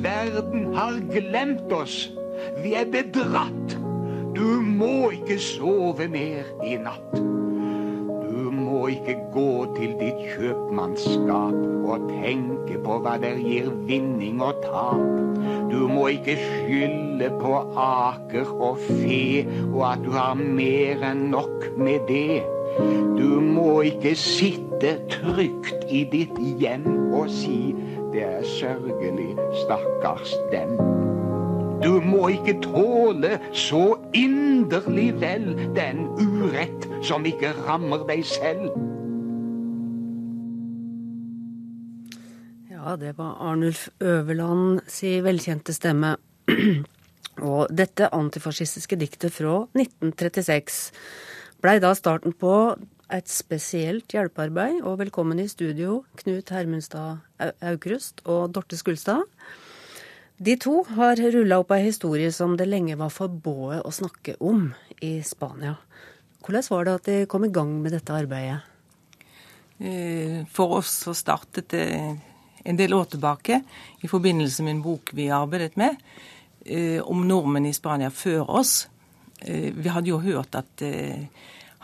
[0.05, 2.13] Verden har glemt oss.
[2.63, 3.79] Vi er bedratt.
[4.37, 7.15] Du må ikke sove mer i natt.
[8.25, 11.57] Du må ikke gå til ditt kjøpmannskap
[11.89, 15.01] og tenke på hva der gir vinning og tap.
[15.73, 21.71] Du må ikke skylde på aker og fe, og at du har mer enn nok
[21.81, 22.43] med det.
[23.17, 27.73] Du må ikke sitte trygt i ditt hjem og si
[28.15, 30.77] det er sørgelig, stakkars dem.
[31.83, 38.71] Du må ikke tåle så inderlig vel den urett som ikke rammer deg selv.
[42.71, 46.15] Ja, det var Arnulf Øverland si velkjente stemme.
[47.51, 50.93] Og dette antifascistiske diktet fra 1936
[51.65, 52.55] blei da starten på
[53.15, 54.81] et spesielt hjelpearbeid.
[54.83, 57.23] Og velkommen i studio, Knut Hermundstad
[57.63, 59.23] Aukrust og Dorte Skulstad.
[60.43, 64.67] De to har rulla opp ei historie som det lenge var forbudt å snakke om
[65.05, 65.77] i Spania.
[66.45, 68.61] Hvordan var det at de kom i gang med dette arbeidet?
[69.79, 71.87] Eh, for oss så startet det
[72.65, 73.61] en del år tilbake
[74.03, 75.97] i forbindelse med en bok vi arbeidet med
[76.67, 78.89] eh, om nordmenn i Spania før oss.
[79.39, 80.83] Eh, vi hadde jo hørt at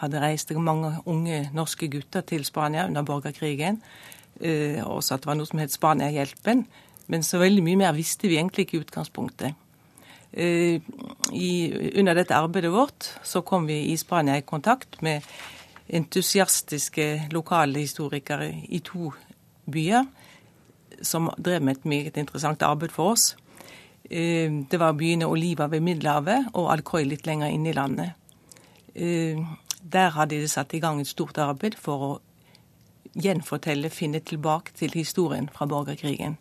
[0.00, 3.80] hadde reist mange unge norske gutter til Spania under borgerkrigen.
[4.40, 6.66] Eh, også at det var noe som het Spaniahjelpen.
[7.10, 9.66] Men så veldig mye mer visste vi egentlig ikke i utgangspunktet.
[10.30, 11.50] I,
[11.98, 15.26] under dette arbeidet vårt så kom vi i Spania i kontakt med
[15.90, 19.10] entusiastiske lokale historikere i to
[19.66, 20.06] byer
[21.02, 23.36] som drev med et meget interessant arbeid for oss.
[24.04, 28.16] Eh, det var byene Oliva ved Middelhavet og Alcoy litt lenger inn i landet.
[29.82, 32.10] Der hadde de satt i gang et stort arbeid for å
[33.14, 36.36] gjenfortelle, finne tilbake til historien fra borgerkrigen.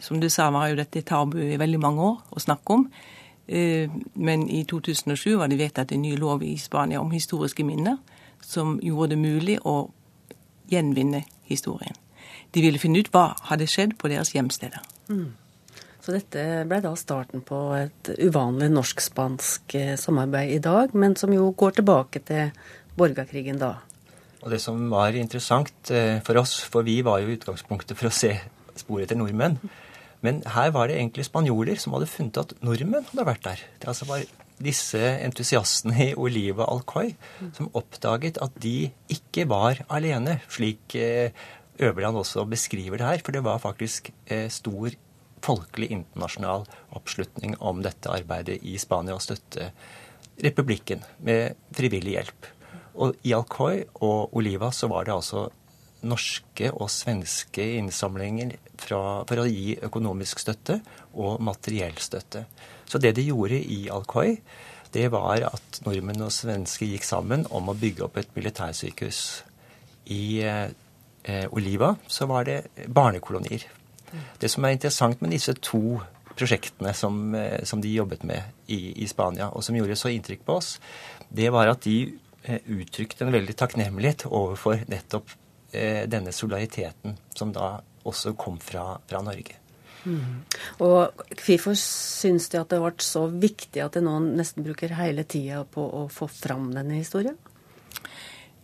[0.00, 2.86] Som du sa, var jo dette tabu i veldig mange år å snakke om.
[3.46, 7.98] Eh, men i 2007 var det vedtatt en ny lov i Spania om historiske minner,
[8.40, 9.90] som gjorde det mulig å
[10.70, 11.96] gjenvinne historien.
[12.54, 14.82] De ville finne ut hva hadde skjedd på deres hjemsteder.
[15.10, 15.32] Mm.
[16.00, 21.32] Så dette ble da starten på et uvanlig norsk-spansk eh, samarbeid i dag, men som
[21.34, 22.54] jo går tilbake til
[23.00, 23.78] borgerkrigen da.
[24.40, 28.14] Og Det som var interessant eh, for oss, for vi var jo utgangspunktet for å
[28.14, 28.34] se
[28.80, 29.58] spor etter nordmenn.
[30.24, 33.64] Men her var det egentlig spanjoler som hadde funnet at nordmenn hadde vært der.
[33.80, 34.24] Det altså var
[34.60, 37.14] disse entusiastene i Oliva Alcoy
[37.56, 41.32] som oppdaget at de ikke var alene, slik eh,
[41.80, 43.24] Øverland også beskriver det her.
[43.24, 44.92] For det var faktisk eh, stor
[45.44, 49.70] folkelig internasjonal oppslutning om dette arbeidet i Spania å støtte
[50.44, 52.50] republikken med frivillig hjelp.
[52.94, 55.48] Og i Alcoy og Oliva så var det altså
[56.00, 60.80] norske og svenske innsamlinger fra, for å gi økonomisk støtte
[61.12, 62.46] og materiell støtte.
[62.88, 64.38] Så det de gjorde i Alcoy,
[64.94, 69.20] det var at nordmenn og svensker gikk sammen om å bygge opp et militærsykehus
[70.10, 73.68] i eh, Oliva, så var det barnekolonier.
[74.40, 76.00] Det som er interessant med disse to
[76.34, 80.42] prosjektene som, eh, som de jobbet med i, i, Spania, og som gjorde så inntrykk
[80.46, 80.78] på oss,
[81.28, 82.16] det var at de
[82.50, 85.32] eh, uttrykte en veldig takknemlighet overfor nettopp
[85.72, 89.56] eh, denne solidariteten som da også kom fra, fra Norge.
[90.04, 90.42] Mm.
[90.80, 95.26] Og hvorfor syns de at det ble så viktig at de nå nesten bruker hele
[95.28, 97.36] tida på å få fram denne historien?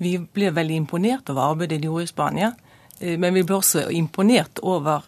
[0.01, 2.53] Vi ble veldig imponert over arbeidet de gjorde i Spania.
[2.99, 5.05] Eh, men vi ble også imponert over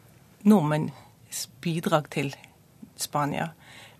[0.48, 2.32] nordmenns bidrag til
[2.96, 3.50] Spania.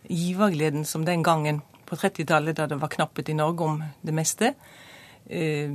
[0.09, 4.53] Givergleden som den gangen på 30-tallet, da det var knapphet i Norge om det meste,
[5.27, 5.75] eh,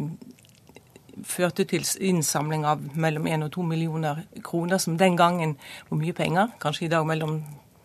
[1.24, 5.58] førte til innsamling av mellom 1 og 2 millioner kroner, som den gangen
[5.90, 6.56] var mye penger.
[6.62, 7.44] Kanskje i dag mellom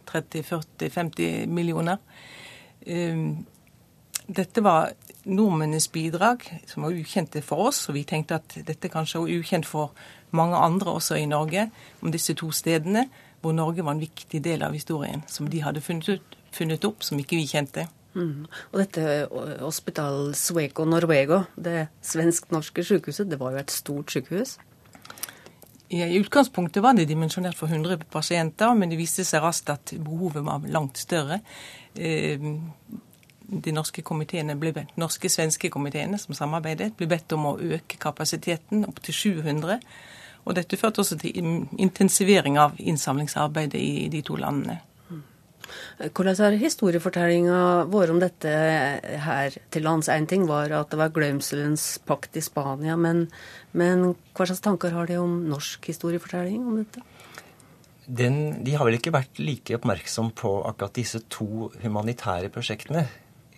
[0.09, 1.99] 30-40-50 millioner.
[2.87, 3.37] Eh,
[4.29, 4.93] dette var
[5.25, 7.88] nordmennenes bidrag, som var ukjente for oss.
[7.88, 9.93] Og vi tenkte at dette kanskje var ukjent for
[10.31, 11.71] mange andre også i Norge,
[12.03, 13.09] om disse to stedene,
[13.41, 17.03] hvor Norge var en viktig del av historien, som de hadde funnet, ut, funnet opp,
[17.03, 17.87] som ikke vi kjente.
[18.15, 18.46] Mm.
[18.73, 19.29] Og dette
[19.61, 24.56] Hospital Sueco Norvego, det svensk-norske sykehuset, det var jo et stort sykehus?
[25.88, 30.44] I utgangspunktet var det dimensjonert for 100 pasienter, men det viste seg raskt at behovet
[30.44, 31.40] var langt større.
[31.96, 32.42] Eh,
[33.48, 34.02] de norske
[34.61, 39.15] ble bedt, norske svenske komiteene som samarbeidet, ble bedt om å øke kapasiteten opp til
[39.15, 39.81] 700.
[40.44, 44.81] Og dette førte også til intensivering av innsamlingsarbeidet i de to landene.
[45.98, 47.60] Hvordan har historiefortellinga
[47.92, 48.54] vært om dette
[49.25, 50.10] her til lands?
[50.12, 53.27] Én ting var at det var glemselens pakt i Spania, men,
[53.73, 57.04] men hva slags tanker har de om norsk historiefortelling om dette?
[58.08, 63.04] den, de har vel ikke vært like oppmerksom på akkurat disse to humanitære prosjektene.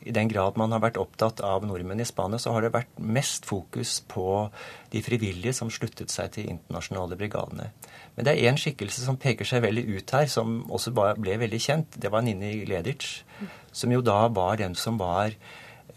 [0.01, 3.01] I den grad man har vært opptatt av nordmenn i Spania, så har det vært
[3.01, 4.49] mest fokus på
[4.93, 7.71] de frivillige som sluttet seg til internasjonale brigadene.
[8.17, 11.61] Men det er én skikkelse som peker seg veldig ut her, som også ble veldig
[11.61, 12.01] kjent.
[12.01, 13.25] Det var Nini Gledic,
[13.73, 15.37] som jo da var den som var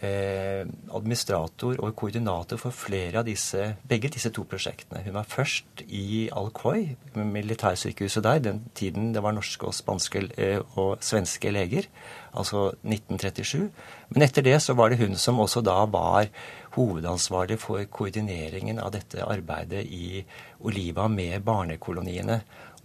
[0.04, 5.04] eh, administrator og koordinator for flere av disse, begge disse to prosjektene.
[5.06, 10.60] Hun var først i Alcoy, militærsykehuset der, den tiden det var norske og spanske eh,
[10.76, 11.88] og svenske leger,
[12.34, 13.70] altså 1937.
[14.14, 16.30] Men etter det så var det hun som også da var
[16.78, 20.24] hovedansvarlig for koordineringen av dette arbeidet i
[20.66, 22.42] Oliva med barnekoloniene,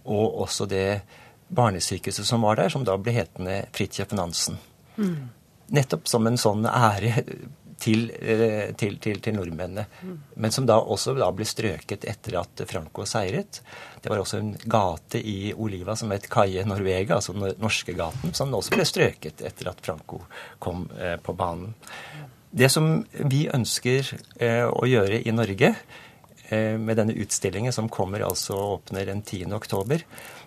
[0.09, 1.01] og også det
[1.49, 4.61] barnesykehuset som var der, som da ble hetende Fridtjof Nansen.
[4.99, 5.39] Mm
[5.73, 7.23] nettopp som en sånn ære
[7.79, 9.85] til, eh, til, til, til, nordmennene.
[10.35, 13.61] Men som da også da ble strøket etter at Franco seiret.
[14.01, 18.35] Det var også en gate i Oliva som het Calle Norvega, altså den norske gaten,
[18.37, 20.23] som også ble strøket etter at Franco
[20.59, 21.73] kom eh, på banen.
[22.49, 24.07] Det som vi ønsker
[24.41, 25.73] eh, å gjøre i Norge,
[26.49, 29.51] med denne utstillingen som kommer altså åpner den 10.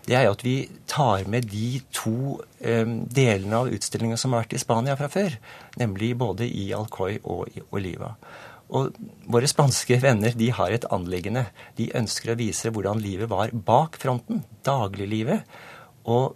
[0.06, 0.56] det er jo at vi
[0.90, 5.36] tar med de to eh, delene av utstillingen som har vært i Spania fra før.
[5.78, 8.16] Nemlig både i Alcoy og i Oliva.
[8.72, 8.96] Og
[9.30, 11.46] våre spanske venner de har et anliggende.
[11.78, 14.42] De ønsker å vise hvordan livet var bak fronten.
[14.66, 15.44] Dagliglivet.
[16.10, 16.32] Og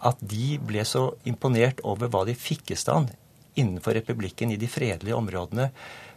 [0.00, 3.10] at de ble så imponert over hva de fikk i stand
[3.58, 5.68] innenfor republikken i de fredelige områdene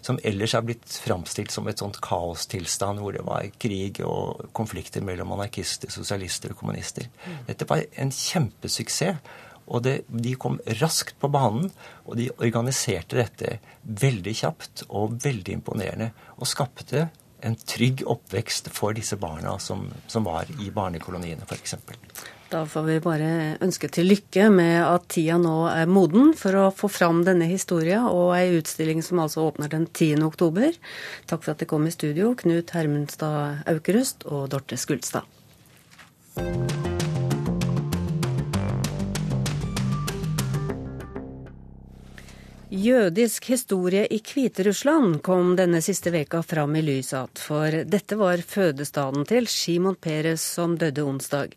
[0.04, 5.06] som ellers er blitt framstilt som et sånt kaostilstand hvor det var krig og konflikter
[5.06, 7.08] mellom anarkister, sosialister og kommunister.
[7.24, 7.40] Mm.
[7.48, 9.40] Dette var en kjempesuksess.
[9.64, 11.70] Og det, de kom raskt på banen,
[12.04, 13.54] og de organiserte dette
[13.88, 16.10] veldig kjapt og veldig imponerende.
[16.36, 17.06] Og skapte
[17.48, 21.78] en trygg oppvekst for disse barna som, som var i barnekoloniene, f.eks.
[22.54, 23.28] Da får vi bare
[23.66, 28.04] ønske til lykke med at tida nå er moden for å få fram denne historia,
[28.06, 30.22] og ei utstilling som altså åpner den 10.
[30.28, 30.78] oktober.
[31.26, 35.26] Takk for at dere kom i studio, Knut Hermundstad Aukrust og Dorte Skulstad.
[42.74, 49.28] Jødisk historie i Hviterussland kom denne siste veka fram i lyset for dette var fødestaden
[49.30, 51.54] til Shimon Peres som døde onsdag.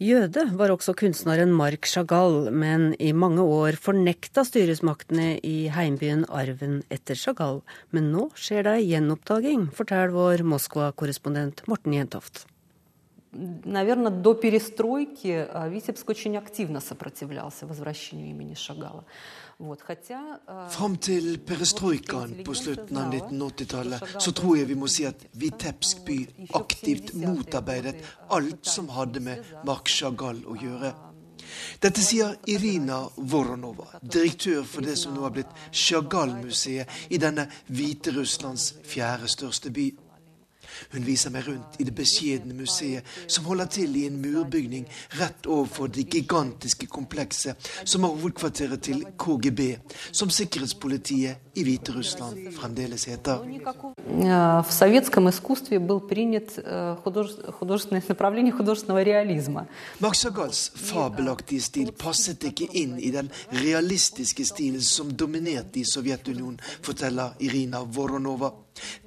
[0.00, 6.80] Jøde var også kunstneren Mark Chagall, men i mange år fornekta styresmaktene i heimbyen arven
[6.90, 7.60] etter Chagall.
[7.90, 12.46] Men nå skjer det gjenoppdaging, forteller vår Moskva-korrespondent Morten Jentoft.
[13.32, 19.04] Наверное, до перестройки Витебск очень активно сопротивлялся возвращению имени Шагала.
[19.55, 26.03] Fram til perestrojkaen på slutten av 1980-tallet så tror jeg vi må si at Vitebsk
[26.07, 26.17] by
[26.59, 27.95] aktivt motarbeidet
[28.35, 30.91] alt som hadde med Mark Chagall å gjøre.
[31.79, 38.73] Dette sier Irina Voronova, direktør for det som nå har blitt Chagall-museet i denne Hviterusslands
[38.83, 39.91] fjerde største by.
[40.92, 44.86] Hun viser meg rundt i det beskjedne museet som holder til i en murbygning
[45.18, 49.60] rett overfor det gigantiske komplekset som er hovedkvarteret til KGB,
[50.12, 53.44] som sikkerhetspolitiet i Hviterussland fremdeles heter.
[54.62, 56.58] В советском искусстве был принят
[57.58, 59.66] художественное направление художественного реализма.
[60.00, 66.60] Max Chagals fabelaktige stil passet ikke inn i den realistiske stilen som dominerte i Sovjetunionen,
[66.82, 68.52] forteller Irina Voronova.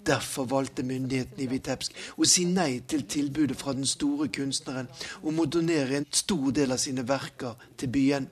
[0.06, 4.88] Derfor valgte myndighetene i Vitebsk å si nei til tilbudet fra den store kunstneren
[5.22, 8.28] om å donere en stor del av sine verker til byen.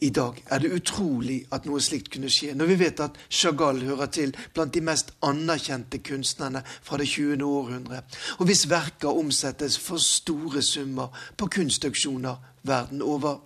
[0.00, 3.82] I dag er det utrolig at noe slikt kunne skje, når vi vet at Chagall
[3.84, 7.44] hører til blant de mest anerkjente kunstnerne fra det 20.
[7.44, 8.00] århundre,
[8.38, 13.42] og hvis verker omsettes for store summer på kunstauksjoner verden over.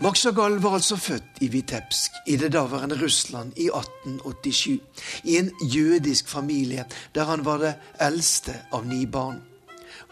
[0.00, 4.80] Max var altså født i Vitebsk i det daværende Russland i 1887.
[5.24, 6.84] I en jødisk familie
[7.14, 9.40] der han var det eldste av ni barn.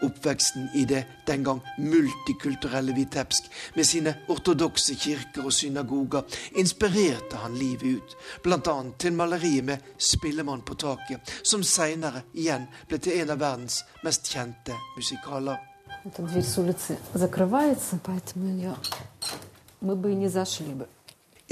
[0.01, 3.43] Oppveksten i det den gang multikulturelle Vitebsk
[3.75, 6.21] med sine ortodokse kirker og synagoger
[6.55, 8.75] inspirerte han livet ut, bl.a.
[8.99, 14.33] til maleriet med 'Spillemann på taket', som seinere igjen ble til en av verdens mest
[14.33, 15.57] kjente musikaler
[19.80, 20.86] Мы бы и не зашли бы.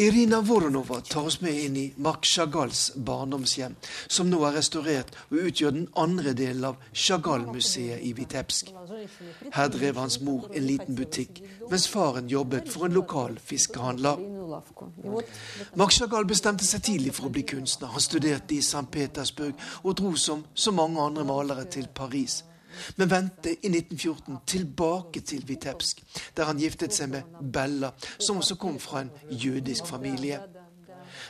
[0.01, 3.73] Irina Voronova tar oss med inn i Marc Chagalls barndomshjem,
[4.07, 8.71] som nå er restaurert og utgjør den andre delen av Chagall-museet i Vitebsk.
[9.57, 14.23] Her drev hans mor en liten butikk, mens faren jobbet for en lokal fiskehandler.
[15.75, 17.91] Marc Chagall bestemte seg tidlig for å bli kunstner.
[17.91, 18.87] Han studerte i St.
[18.95, 22.45] Petersburg og dro som så mange andre malere til Paris
[22.97, 26.03] men vendte i 1914 tilbake til Vitebsk,
[26.37, 30.41] der han giftet seg med Bella, som også kom fra en jødisk familie.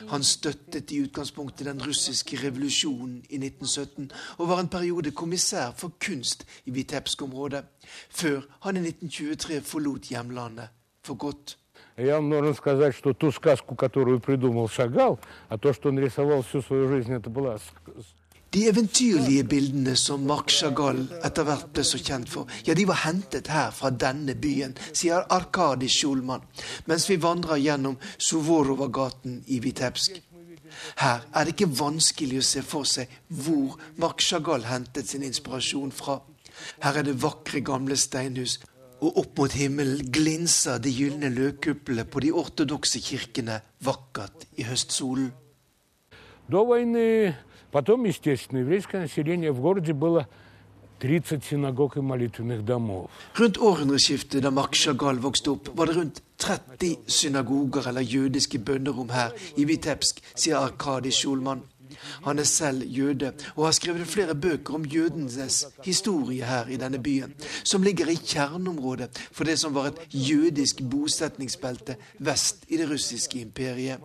[0.09, 5.95] Han støttet i utgangspunktet den russiske revolusjonen i 1917, og var en periode kommissær for
[6.05, 7.63] kunst i Vitebsk-området,
[8.09, 10.69] før han i 1923 forlot hjemlandet
[11.03, 11.57] for godt.
[11.97, 15.19] Я вам должен сказать, что ту сказку, которую придумал Шагал,
[15.49, 17.59] а то, что он рисовал всю свою жизнь, это была
[18.54, 23.00] de eventyrlige bildene som Marc Chagall etter hvert ble så kjent for, ja, de var
[23.02, 26.44] hentet her fra denne byen, sier Arkadi Schulman,
[26.86, 30.20] mens vi vandrer gjennom Suvorova-gaten i Vitebsk.
[31.00, 33.10] Her er det ikke vanskelig å se for seg
[33.42, 36.20] hvor Marc Chagall hentet sin inspirasjon fra.
[36.84, 38.60] Her er det vakre, gamle steinhus,
[39.02, 45.32] og opp mot himmelen glinser de gylne løkkuplene på de ortodokse kirkene vakkert i høstsolen.
[46.46, 46.62] Da
[47.73, 50.27] Потом, естественно, еврейское население в городе было
[50.99, 53.09] 30 synagog og молитвенных домов.
[53.35, 59.09] Rundt århundreskiftet da Mark Chagall vokste opp, var det rundt 30 synagoger eller jødiske bønnerom
[59.09, 61.61] her i Vitebsk, sier Arkadi Schulman.
[62.23, 66.99] Han er selv jøde og har skrevet flere bøker om jødenes historie her i denne
[67.03, 67.33] byen,
[67.63, 73.41] som ligger i kjerneområdet for det som var et jødisk bosetningsbelte vest i det russiske
[73.41, 73.99] imperiet.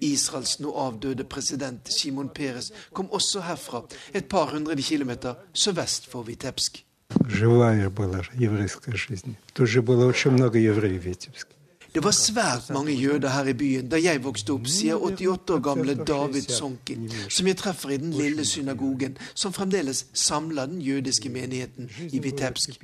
[0.00, 3.84] Israels nå avdøde president Simon Peres kom også herfra,
[4.14, 6.84] et par hundre kilometer sørvest for Vitebsk.
[7.26, 9.36] Живая была еврейская жизнь.
[9.54, 11.54] Тоже было очень много евреев в Витебске.
[11.93, 15.59] Det var svært mange jøder her i byen da jeg vokste opp, sier 88 år
[15.67, 21.29] gamle David Sonkin, som jeg treffer i den lille synagogen som fremdeles samler den jødiske
[21.29, 22.81] menigheten i Vitebsk.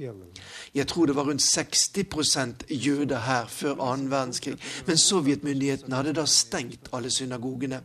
[0.76, 6.30] Jeg tror det var rundt 60% jøder her før annen verdenskrig, men sovjetmyndighetene hadde da
[6.30, 7.82] stengt alle synagogene.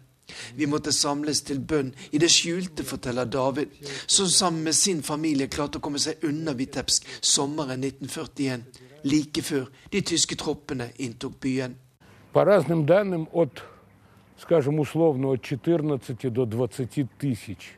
[0.57, 3.73] Vi måtte samles til bønn i det skjulte, forteller David,
[4.07, 9.70] som sammen med sin familie klarte å komme seg unna Vitebsk sommeren 1941 like før
[9.92, 11.76] de tyske troppene inntok byen.
[12.34, 13.64] По разным данным, от,
[14.38, 17.78] скажем, условно, от 14 до 20 тысяч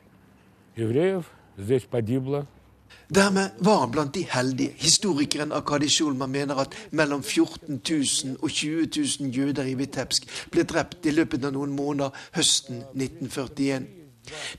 [0.76, 1.24] евреев
[1.56, 2.46] здесь погибло.
[3.08, 4.72] Dermed var han blant de heldige.
[4.76, 8.88] Historikeren Akadi Schulman mener at mellom 14 000 og 20
[9.20, 13.95] 000 jøder i Vitebsk ble drept i løpet av noen måneder høsten 1941.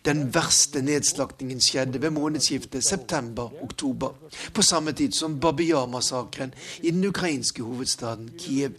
[0.06, 4.16] Den verste nedslaktingen skjedde ved månedsskiftet september-oktober,
[4.54, 8.72] på samme tid som Babiyar-massakren i den ukrainske hovedstaden Kiev.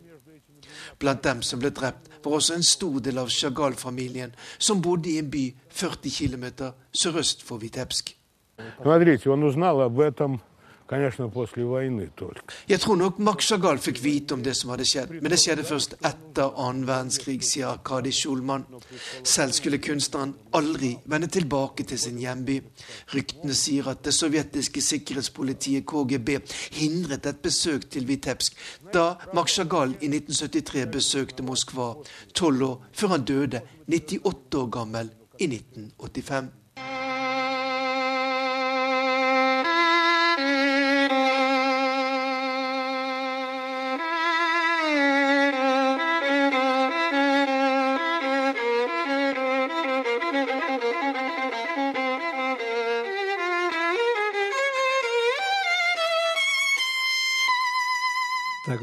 [0.99, 5.19] Blant dem som ble drept, var også en stor del av Chagall-familien, som bodde i
[5.19, 6.45] en by 40 km
[6.93, 8.17] sørøst for Vitebsk.
[8.83, 10.41] Смотрите, он узнал об этом
[12.68, 15.94] jeg tror nok Maksjagal fikk vite om det som hadde skjedd, men det skjedde først
[16.00, 18.66] etter annen verdenskrig, sier Arkadi Schulman.
[19.24, 22.58] Selv skulle kunstneren aldri vende tilbake til sin hjemby.
[23.14, 26.40] Ryktene sier at det sovjetiske sikkerhetspolitiet KGB
[26.80, 28.58] hindret et besøk til Vitebsk
[28.94, 31.92] da Maksjagal i 1973 besøkte Moskva,
[32.34, 36.50] tolv år før han døde, 98 år gammel, i 1985.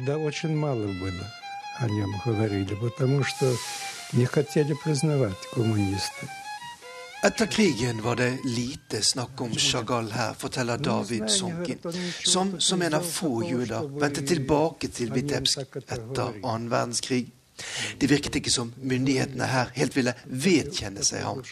[0.05, 1.25] тогда очень мало было
[1.79, 3.53] о нем говорили, потому что
[4.13, 6.27] не хотели признавать коммунисты.
[7.23, 11.77] Etter krigen var det lite snakk om Chagall her, forteller David Sonkin,
[12.25, 17.27] som som en av få jøder vendte tilbake til Vitebsk etter annen verdenskrig.
[17.98, 21.42] Det virket ikke som myndighetene her helt ville vedkjenne seg ham.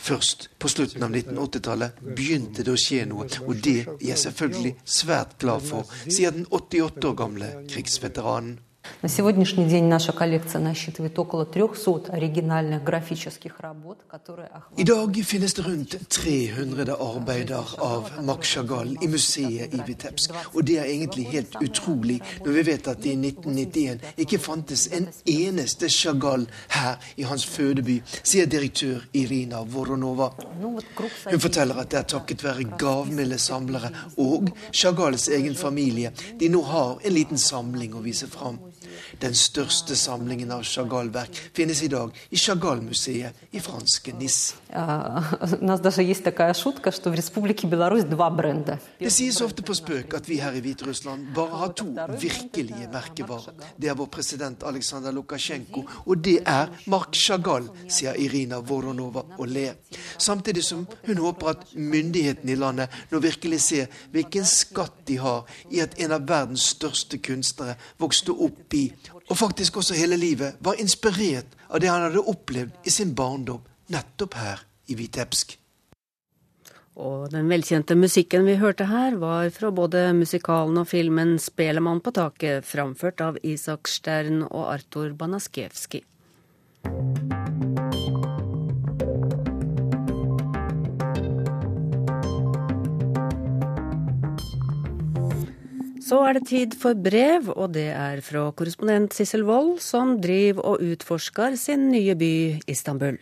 [0.00, 4.76] Først på slutten av 1980-tallet begynte det å skje noe, og det er jeg selvfølgelig
[4.98, 8.56] svært glad for, sier den 88 år gamle krigsveteranen.
[9.01, 15.53] На сегодняшний день наша коллекция насчитывает около 300 оригинальных графических работ, которые I dag finnes
[15.55, 20.31] det rundt 300 arbeider av Max Chagall i museet i Vitebsk.
[20.53, 24.87] Og det er egentlig helt utrolig når vi vet at det i 1991 ikke fantes
[24.93, 30.29] en eneste Chagall her i hans fødeby, sier direktør Irina Voronova.
[30.61, 36.61] Hun forteller at det er takket være gavmilde samlere og Chagalls egen familie de nå
[36.61, 38.59] har en liten samling å vise fram.
[39.20, 44.54] Den største samlingen av Chagall-verk finnes i dag i Chagall-museet i franske Nis.
[49.06, 51.86] Det sies ofte på spøk at vi her i Hviterussland bare har to
[52.20, 53.54] virkelige merkevarer.
[53.76, 59.46] Det er vår president Aleksandr Lukasjenko, og det er Mark Chagall, sier Irina Voronova og
[59.50, 59.76] ler.
[60.18, 65.44] Samtidig som hun håper at myndighetene i landet nå virkelig ser hvilken skatt de har
[65.70, 68.75] i at en av verdens største kunstnere vokste opp i,
[69.26, 73.62] og faktisk også hele livet, var inspirert av det han hadde opplevd i sin barndom,
[73.92, 75.56] nettopp her i Vitebsk.
[76.96, 82.14] Og den velkjente musikken vi hørte her, var fra både musikalen og filmen 'Spelemann på
[82.16, 86.04] taket', framført av Isak Stern og Artur Banaskevskij.
[96.06, 100.62] Så er det tid for brev, og det er fra korrespondent Sissel Wold, som driver
[100.62, 103.16] og utforsker sin nye by Istanbul.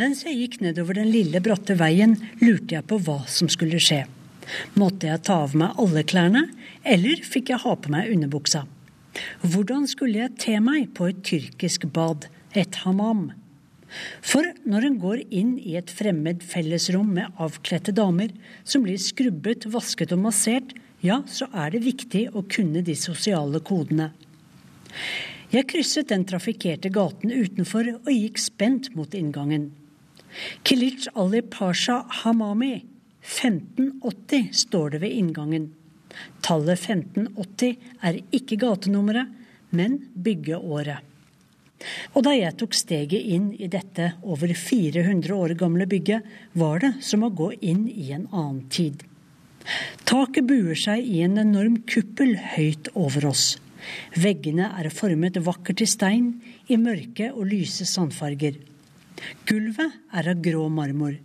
[0.00, 4.00] Mens jeg gikk nedover den lille, bratte veien, lurte jeg på hva som skulle skje.
[4.80, 6.46] Måtte jeg ta av meg alle klærne,
[6.82, 8.64] eller fikk jeg ha på meg underbuksa?
[9.44, 13.28] Hvordan skulle jeg te meg på et tyrkisk bad, et hamam?
[14.24, 18.32] For når en går inn i et fremmed fellesrom med avkledte damer,
[18.64, 20.72] som blir skrubbet, vasket og massert,
[21.04, 24.10] ja, så er det viktig å kunne de sosiale kodene.
[25.52, 29.68] Jeg krysset den trafikkerte gaten utenfor og gikk spent mot inngangen.
[30.66, 32.80] Kilic Ali Pasha Hamami,
[33.22, 35.70] 1580, står det ved inngangen.
[36.42, 39.30] Tallet 1580 er ikke gatenummeret,
[39.74, 41.10] men byggeåret.
[42.14, 46.24] Og da jeg tok steget inn i dette over 400 år gamle bygget,
[46.56, 49.04] var det som å gå inn i en annen tid.
[50.04, 53.54] Taket buer seg i en enorm kuppel høyt over oss.
[54.16, 56.34] Veggene er formet vakkert i stein,
[56.68, 58.56] i mørke og lyse sandfarger.
[59.48, 61.16] Gulvet er av grå marmor.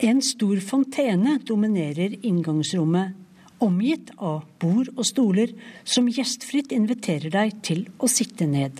[0.00, 3.16] En stor fontene dominerer inngangsrommet,
[3.60, 5.50] omgitt av bord og stoler
[5.84, 8.78] som gjestfritt inviterer deg til å sitte ned.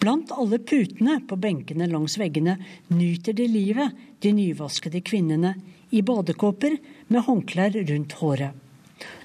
[0.00, 2.56] Blant alle putene på benkene langs veggene
[2.88, 3.92] nyter de livet,
[4.24, 5.52] de nyvaskede kvinnene,
[5.92, 6.78] i badekåper
[7.12, 8.58] med håndklær rundt håret.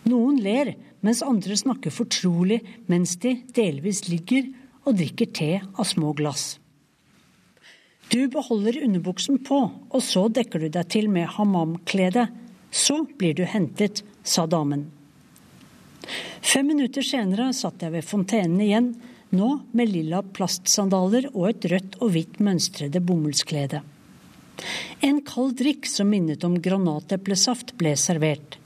[0.08, 0.74] Noen ler,
[1.06, 2.62] mens andre snakker fortrolig
[2.92, 4.48] mens de delvis ligger
[4.88, 6.58] og drikker te av små glass.
[8.08, 12.30] Du beholder underbuksen på, og så dekker du deg til med hammam-klede.
[12.72, 14.86] Så blir du hentet, sa damen.
[16.40, 18.90] Fem minutter senere satt jeg ved fontenen igjen,
[19.36, 23.84] nå med lilla plastsandaler og et rødt og hvitt mønstrede bomullsklede.
[25.06, 28.58] En kald drikk som minnet om granateplesaft ble servert.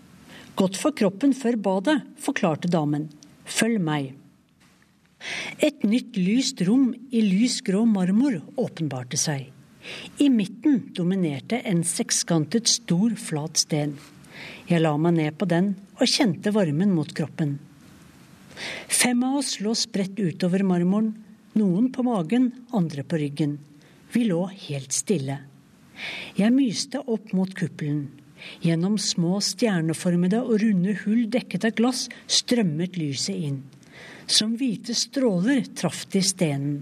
[0.55, 3.09] Godt for kroppen før badet, forklarte damen.
[3.45, 4.11] Følg meg.
[5.61, 9.49] Et nytt lyst rom i lys grå marmor åpenbarte seg.
[10.21, 13.95] I midten dominerte en sekskantet, stor, flat sten.
[14.69, 17.57] Jeg la meg ned på den og kjente varmen mot kroppen.
[18.87, 21.13] Fem av oss lå spredt utover marmoren,
[21.57, 23.57] noen på magen, andre på ryggen.
[24.13, 25.39] Vi lå helt stille.
[26.37, 28.07] Jeg myste opp mot kuppelen.
[28.63, 33.59] Gjennom små stjerneformede og runde hull dekket av glass strømmet lyset inn.
[34.25, 36.81] Som hvite stråler traff de stenen.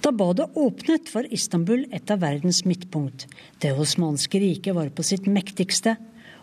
[0.00, 3.26] Da badet åpnet, var Istanbul et av verdens midtpunkt.
[3.60, 5.98] Det osmanske riket var på sitt mektigste,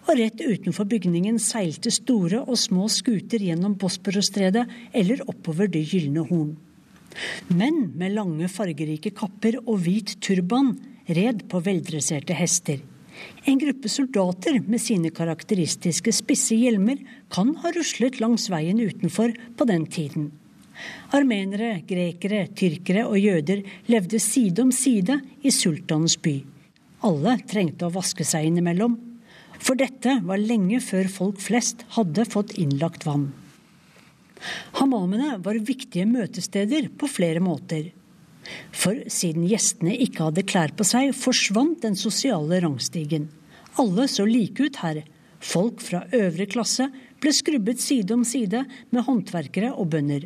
[0.08, 4.64] og rett utenfor bygningen seilte store og små skuter gjennom Bosporosstredet
[4.96, 6.54] eller oppover Det gylne horn.
[7.50, 10.76] Menn med lange, fargerike kapper og hvit turban
[11.08, 12.82] red på veldresserte hester.
[13.50, 17.00] En gruppe soldater med sine karakteristiske spisse hjelmer
[17.34, 20.30] kan ha ruslet langs veien utenfor på den tiden.
[21.16, 26.38] Armenere, grekere, tyrkere og jøder levde side om side i sultanens by.
[27.08, 28.98] Alle trengte å vaske seg innimellom,
[29.58, 33.32] for dette var lenge før folk flest hadde fått innlagt vann.
[34.78, 37.90] Hammamene var viktige møtesteder på flere måter.
[38.72, 43.28] For siden gjestene ikke hadde klær på seg, forsvant den sosiale rangstigen.
[43.82, 45.04] Alle så like ut her.
[45.44, 46.88] Folk fra øvre klasse
[47.22, 50.26] ble skrubbet side om side med håndverkere og bønder.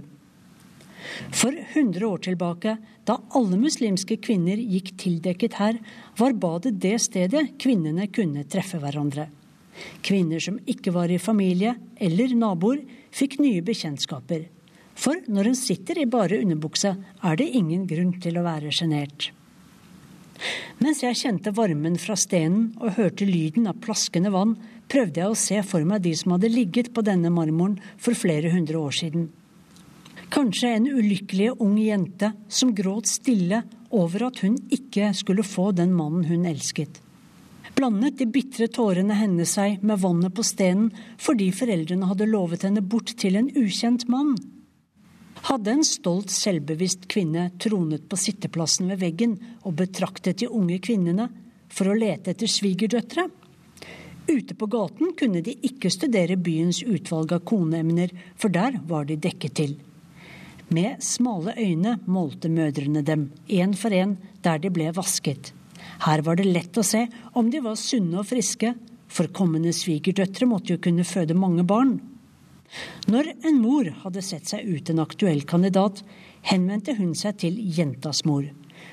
[1.34, 5.80] For 100 år tilbake, da alle muslimske kvinner gikk tildekket her,
[6.18, 9.28] var badet det stedet kvinnene kunne treffe hverandre.
[10.06, 14.46] Kvinner som ikke var i familie eller naboer, fikk nye bekjentskaper.
[15.02, 16.96] For når hun sitter i bare underbuksa,
[17.26, 19.32] er det ingen grunn til å være sjenert.
[20.82, 24.56] Mens jeg kjente varmen fra stenen og hørte lyden av plaskende vann,
[24.92, 28.52] prøvde jeg å se for meg de som hadde ligget på denne marmoren for flere
[28.54, 29.30] hundre år siden.
[30.32, 35.92] Kanskje en ulykkelig ung jente som gråt stille over at hun ikke skulle få den
[35.98, 37.02] mannen hun elsket.
[37.76, 40.90] Blandet de bitre tårene hennes seg med vannet på stenen
[41.22, 44.36] fordi foreldrene hadde lovet henne bort til en ukjent mann.
[45.42, 51.32] Hadde en stolt, selvbevisst kvinne tronet på sitteplassen ved veggen og betraktet de unge kvinnene
[51.72, 53.26] for å lete etter svigerdøtre?
[54.30, 59.18] Ute på gaten kunne de ikke studere byens utvalg av koneemner, for der var de
[59.18, 59.74] dekket til.
[60.72, 64.16] Med smale øyne målte mødrene dem, én for én,
[64.46, 65.52] der de ble vasket.
[66.06, 68.76] Her var det lett å se om de var sunne og friske,
[69.12, 71.98] for kommende svigerdøtre måtte jo kunne føde mange barn.
[73.12, 76.04] Når en mor hadde sett seg ut en aktuell kandidat,
[76.48, 78.46] henvendte hun seg til jentas mor.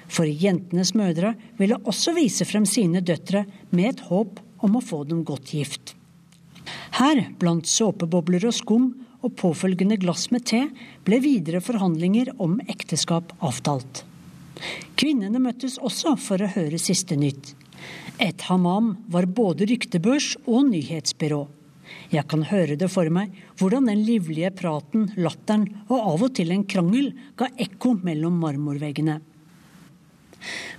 [0.08, 5.04] For jentenes mødre ville også vise frem sine døtre med et håp om å få
[5.08, 5.94] dem godt gift.
[6.98, 8.90] Her, blant såpebobler og skum
[9.22, 10.64] og påfølgende glass med te,
[11.06, 14.04] ble videre forhandlinger om ekteskap avtalt.
[14.98, 17.54] Kvinnene møttes også for å høre siste nytt.
[18.18, 21.44] Et hamam var både ryktebørs og nyhetsbyrå.
[22.12, 26.52] Jeg kan høre det for meg, hvordan den livlige praten, latteren og av og til
[26.54, 29.18] en krangel ga ekko mellom marmorveggene.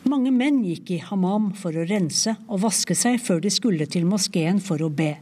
[0.07, 4.07] Mange menn gikk i hamam for å rense og vaske seg før de skulle til
[4.07, 5.18] moskeen for å be.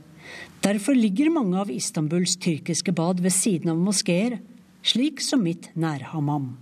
[0.61, 4.37] Derfor ligger mange av Istanbuls tyrkiske bad ved siden av moskeer,
[4.85, 6.55] slik som mitt nærhamam.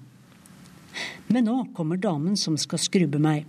[1.28, 3.46] Men nå kommer damen som skal skrubbe meg.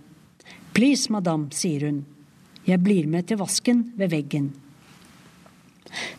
[0.75, 2.03] Please, madam, sier hun.
[2.67, 4.51] Jeg blir med til vasken ved veggen.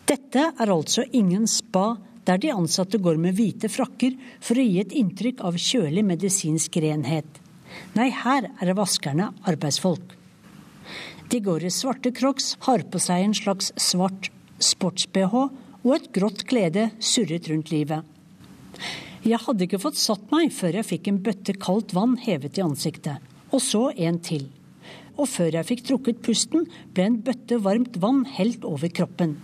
[0.08, 1.96] Dette er altså ingen spa
[2.28, 6.76] der de ansatte går med hvite frakker for å gi et inntrykk av kjølig medisinsk
[6.84, 7.28] renhet.
[7.96, 10.14] Nei, her er vaskerne arbeidsfolk.
[11.28, 14.30] De går i svarte crocs, har på seg en slags svart
[14.64, 18.04] sports-BH og et grått klede surret rundt livet.
[19.26, 22.64] Jeg hadde ikke fått satt meg før jeg fikk en bøtte kaldt vann hevet i
[22.64, 23.18] ansiktet,
[23.52, 24.48] og så en til.
[25.18, 29.36] Og før jeg fikk trukket pusten, ble en bøtte varmt vann helt over kroppen.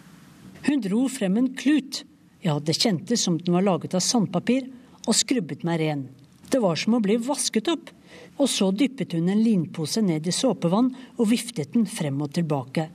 [0.65, 2.05] Hun dro frem en klut,
[2.45, 4.71] ja, det kjentes som den var laget av sandpapir,
[5.05, 6.07] og skrubbet meg ren.
[6.49, 7.91] Det var som å bli vasket opp.
[8.39, 12.89] Og så dyppet hun en linpose ned i såpevann og viftet den frem og tilbake.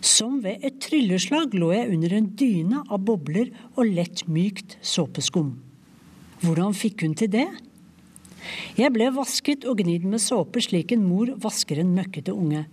[0.00, 5.54] Som ved et trylleslag lå jeg under en dyne av bobler og lett mykt såpeskum.
[6.42, 7.48] Hvordan fikk hun til det?
[8.78, 12.66] Jeg ble vasket og gnidd med såpe slik en mor vasker en møkkete unge.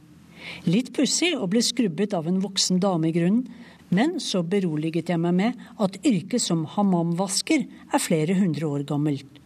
[0.67, 3.47] Litt pussig å bli skrubbet av en voksen dame i grunnen,
[3.93, 9.39] men så beroliget jeg meg med at yrket som hammamvasker er flere hundre år gammelt.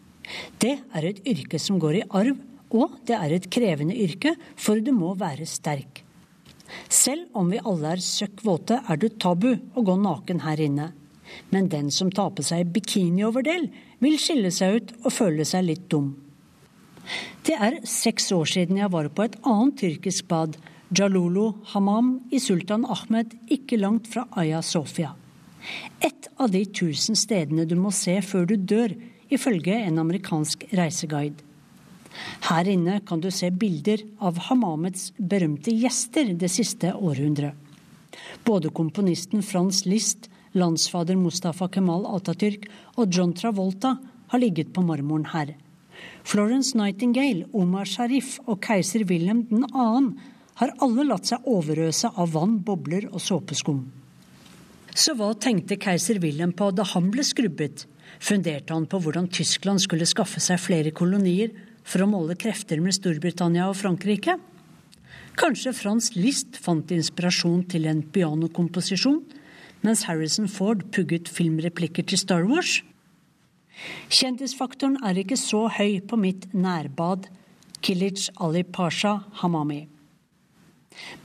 [0.59, 2.37] Det er et yrke som går i arv,
[2.75, 6.03] og det er et krevende yrke, for du må være sterk.
[6.91, 10.91] Selv om vi alle er søkk våte, er det tabu å gå naken her inne.
[11.51, 13.69] Men den som tar på seg bikinioverdel,
[14.03, 16.13] vil skille seg ut og føle seg litt dum.
[17.47, 20.57] Det er seks år siden jeg var på et annet tyrkisk bad,
[20.95, 25.11] Jalulu Hamam i Sultan Ahmed, ikke langt fra Aya Sofia.
[25.99, 28.93] Et av de tusen stedene du må se før du dør,
[29.27, 31.43] ifølge en amerikansk reiseguide.
[32.47, 37.51] Her inne kan du se bilder av Hamamets berømte gjester det siste århundret.
[38.47, 43.97] Både komponisten Frans List, landsfader Mustafa Kemal Atatürk og John Travolta
[44.31, 45.51] har ligget på marmoren her.
[46.23, 50.15] Florence Nightingale, Omar Sharif og keiser Wilhelm 2.
[50.57, 53.85] har alle latt seg overøse av vann, bobler og såpeskum.
[54.97, 57.85] Så hva tenkte keiser Wilhelm på da han ble skrubbet?
[58.19, 61.53] funderte han på hvordan Tyskland skulle skaffe seg flere kolonier
[61.87, 64.37] for å måle krefter med Storbritannia og Frankrike?
[65.37, 69.21] Kanskje Frans List fant inspirasjon til en pianokomposisjon,
[69.85, 72.79] mens Harrison Ford pugget filmreplikker til Star Wars?
[74.09, 77.29] Kjendisfaktoren er ikke så høy på mitt nærbad,
[77.85, 79.83] Kilic Ali Pasha Hamami.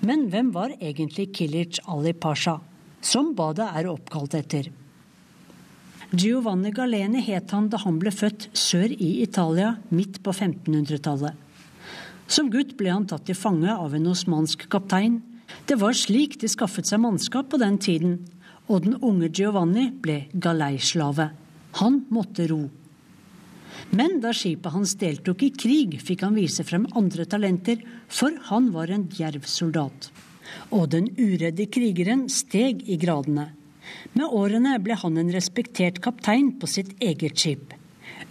[0.01, 2.59] Men hvem var egentlig Kilic Ali Pasha,
[3.01, 4.71] som badet er oppkalt etter?
[6.13, 11.33] Giovanni Galeni het han da han ble født sør i Italia midt på 1500-tallet.
[12.29, 15.23] Som gutt ble han tatt til fange av en osmansk kaptein.
[15.69, 18.19] Det var slik de skaffet seg mannskap på den tiden,
[18.69, 21.31] og den unge Giovanni ble galeislave.
[21.81, 22.67] Han måtte ro.
[23.91, 28.71] Men da skipet hans deltok i krig, fikk han vise frem andre talenter, for han
[28.75, 30.11] var en djerv soldat.
[30.73, 33.51] Og den uredde krigeren steg i gradene.
[34.17, 37.73] Med årene ble han en respektert kaptein på sitt eget skip.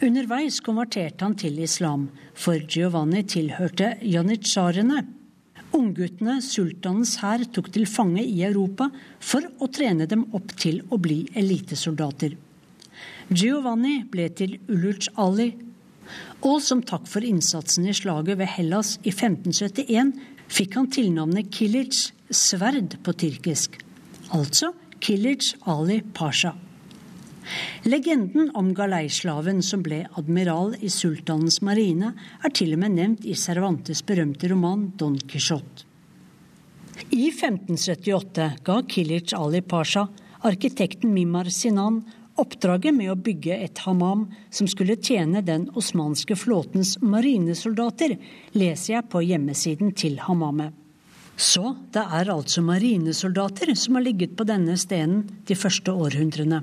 [0.02, 5.04] Underveis konverterte han til islam, for Giovanni tilhørte janitsjarene.
[5.78, 8.90] Ungguttene sultanens hær tok til fange i Europa
[9.20, 12.36] for å trene dem opp til å bli elitesoldater.
[13.32, 15.54] Giovanni ble til Uluc Ali,
[16.44, 20.12] og som takk for innsatsen i slaget ved Hellas i 1571
[20.52, 23.78] fikk han tilnavnet Kilic, sverd på tyrkisk,
[24.36, 26.52] altså Kilic Ali Pasha.
[27.88, 32.12] Legenden om galeislaven som ble admiral i sultanens marine,
[32.44, 35.88] er til og med nevnt i Cervantes berømte roman Don Quijote.
[37.16, 40.10] I 1578 ga Kilic Ali Pasha
[40.44, 42.04] arkitekten Mimar Sinan
[42.40, 48.18] oppdraget med å bygge et hamam som skulle tjene den osmanske flåtens marinesoldater,
[48.54, 50.76] leser jeg på hjemmesiden til hamamet.
[51.36, 56.62] Så det er altså marinesoldater som har ligget på denne stenen de første århundrene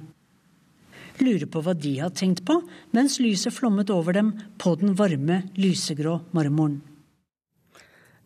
[1.23, 2.61] lurer på hva de har tenkt på
[2.97, 6.81] mens lyset flommet over dem på den varme, lysegrå marmoren.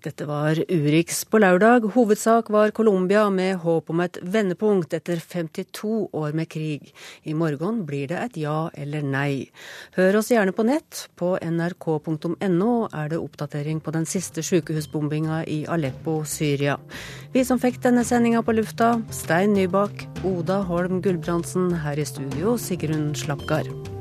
[0.03, 1.85] Dette var Urix på lørdag.
[1.95, 6.91] Hovedsak var Colombia med håp om et vendepunkt etter 52 år med krig.
[7.23, 9.53] I morgen blir det et ja eller nei.
[9.95, 11.05] Hør oss gjerne på nett.
[11.15, 16.81] På nrk.no er det oppdatering på den siste sykehusbombinga i Aleppo, Syria.
[17.31, 22.59] Vi som fikk denne sendinga på lufta, Stein Nybakk, Oda Holm Gulbrandsen, her i studio
[22.59, 23.92] Sigrun Slapgard.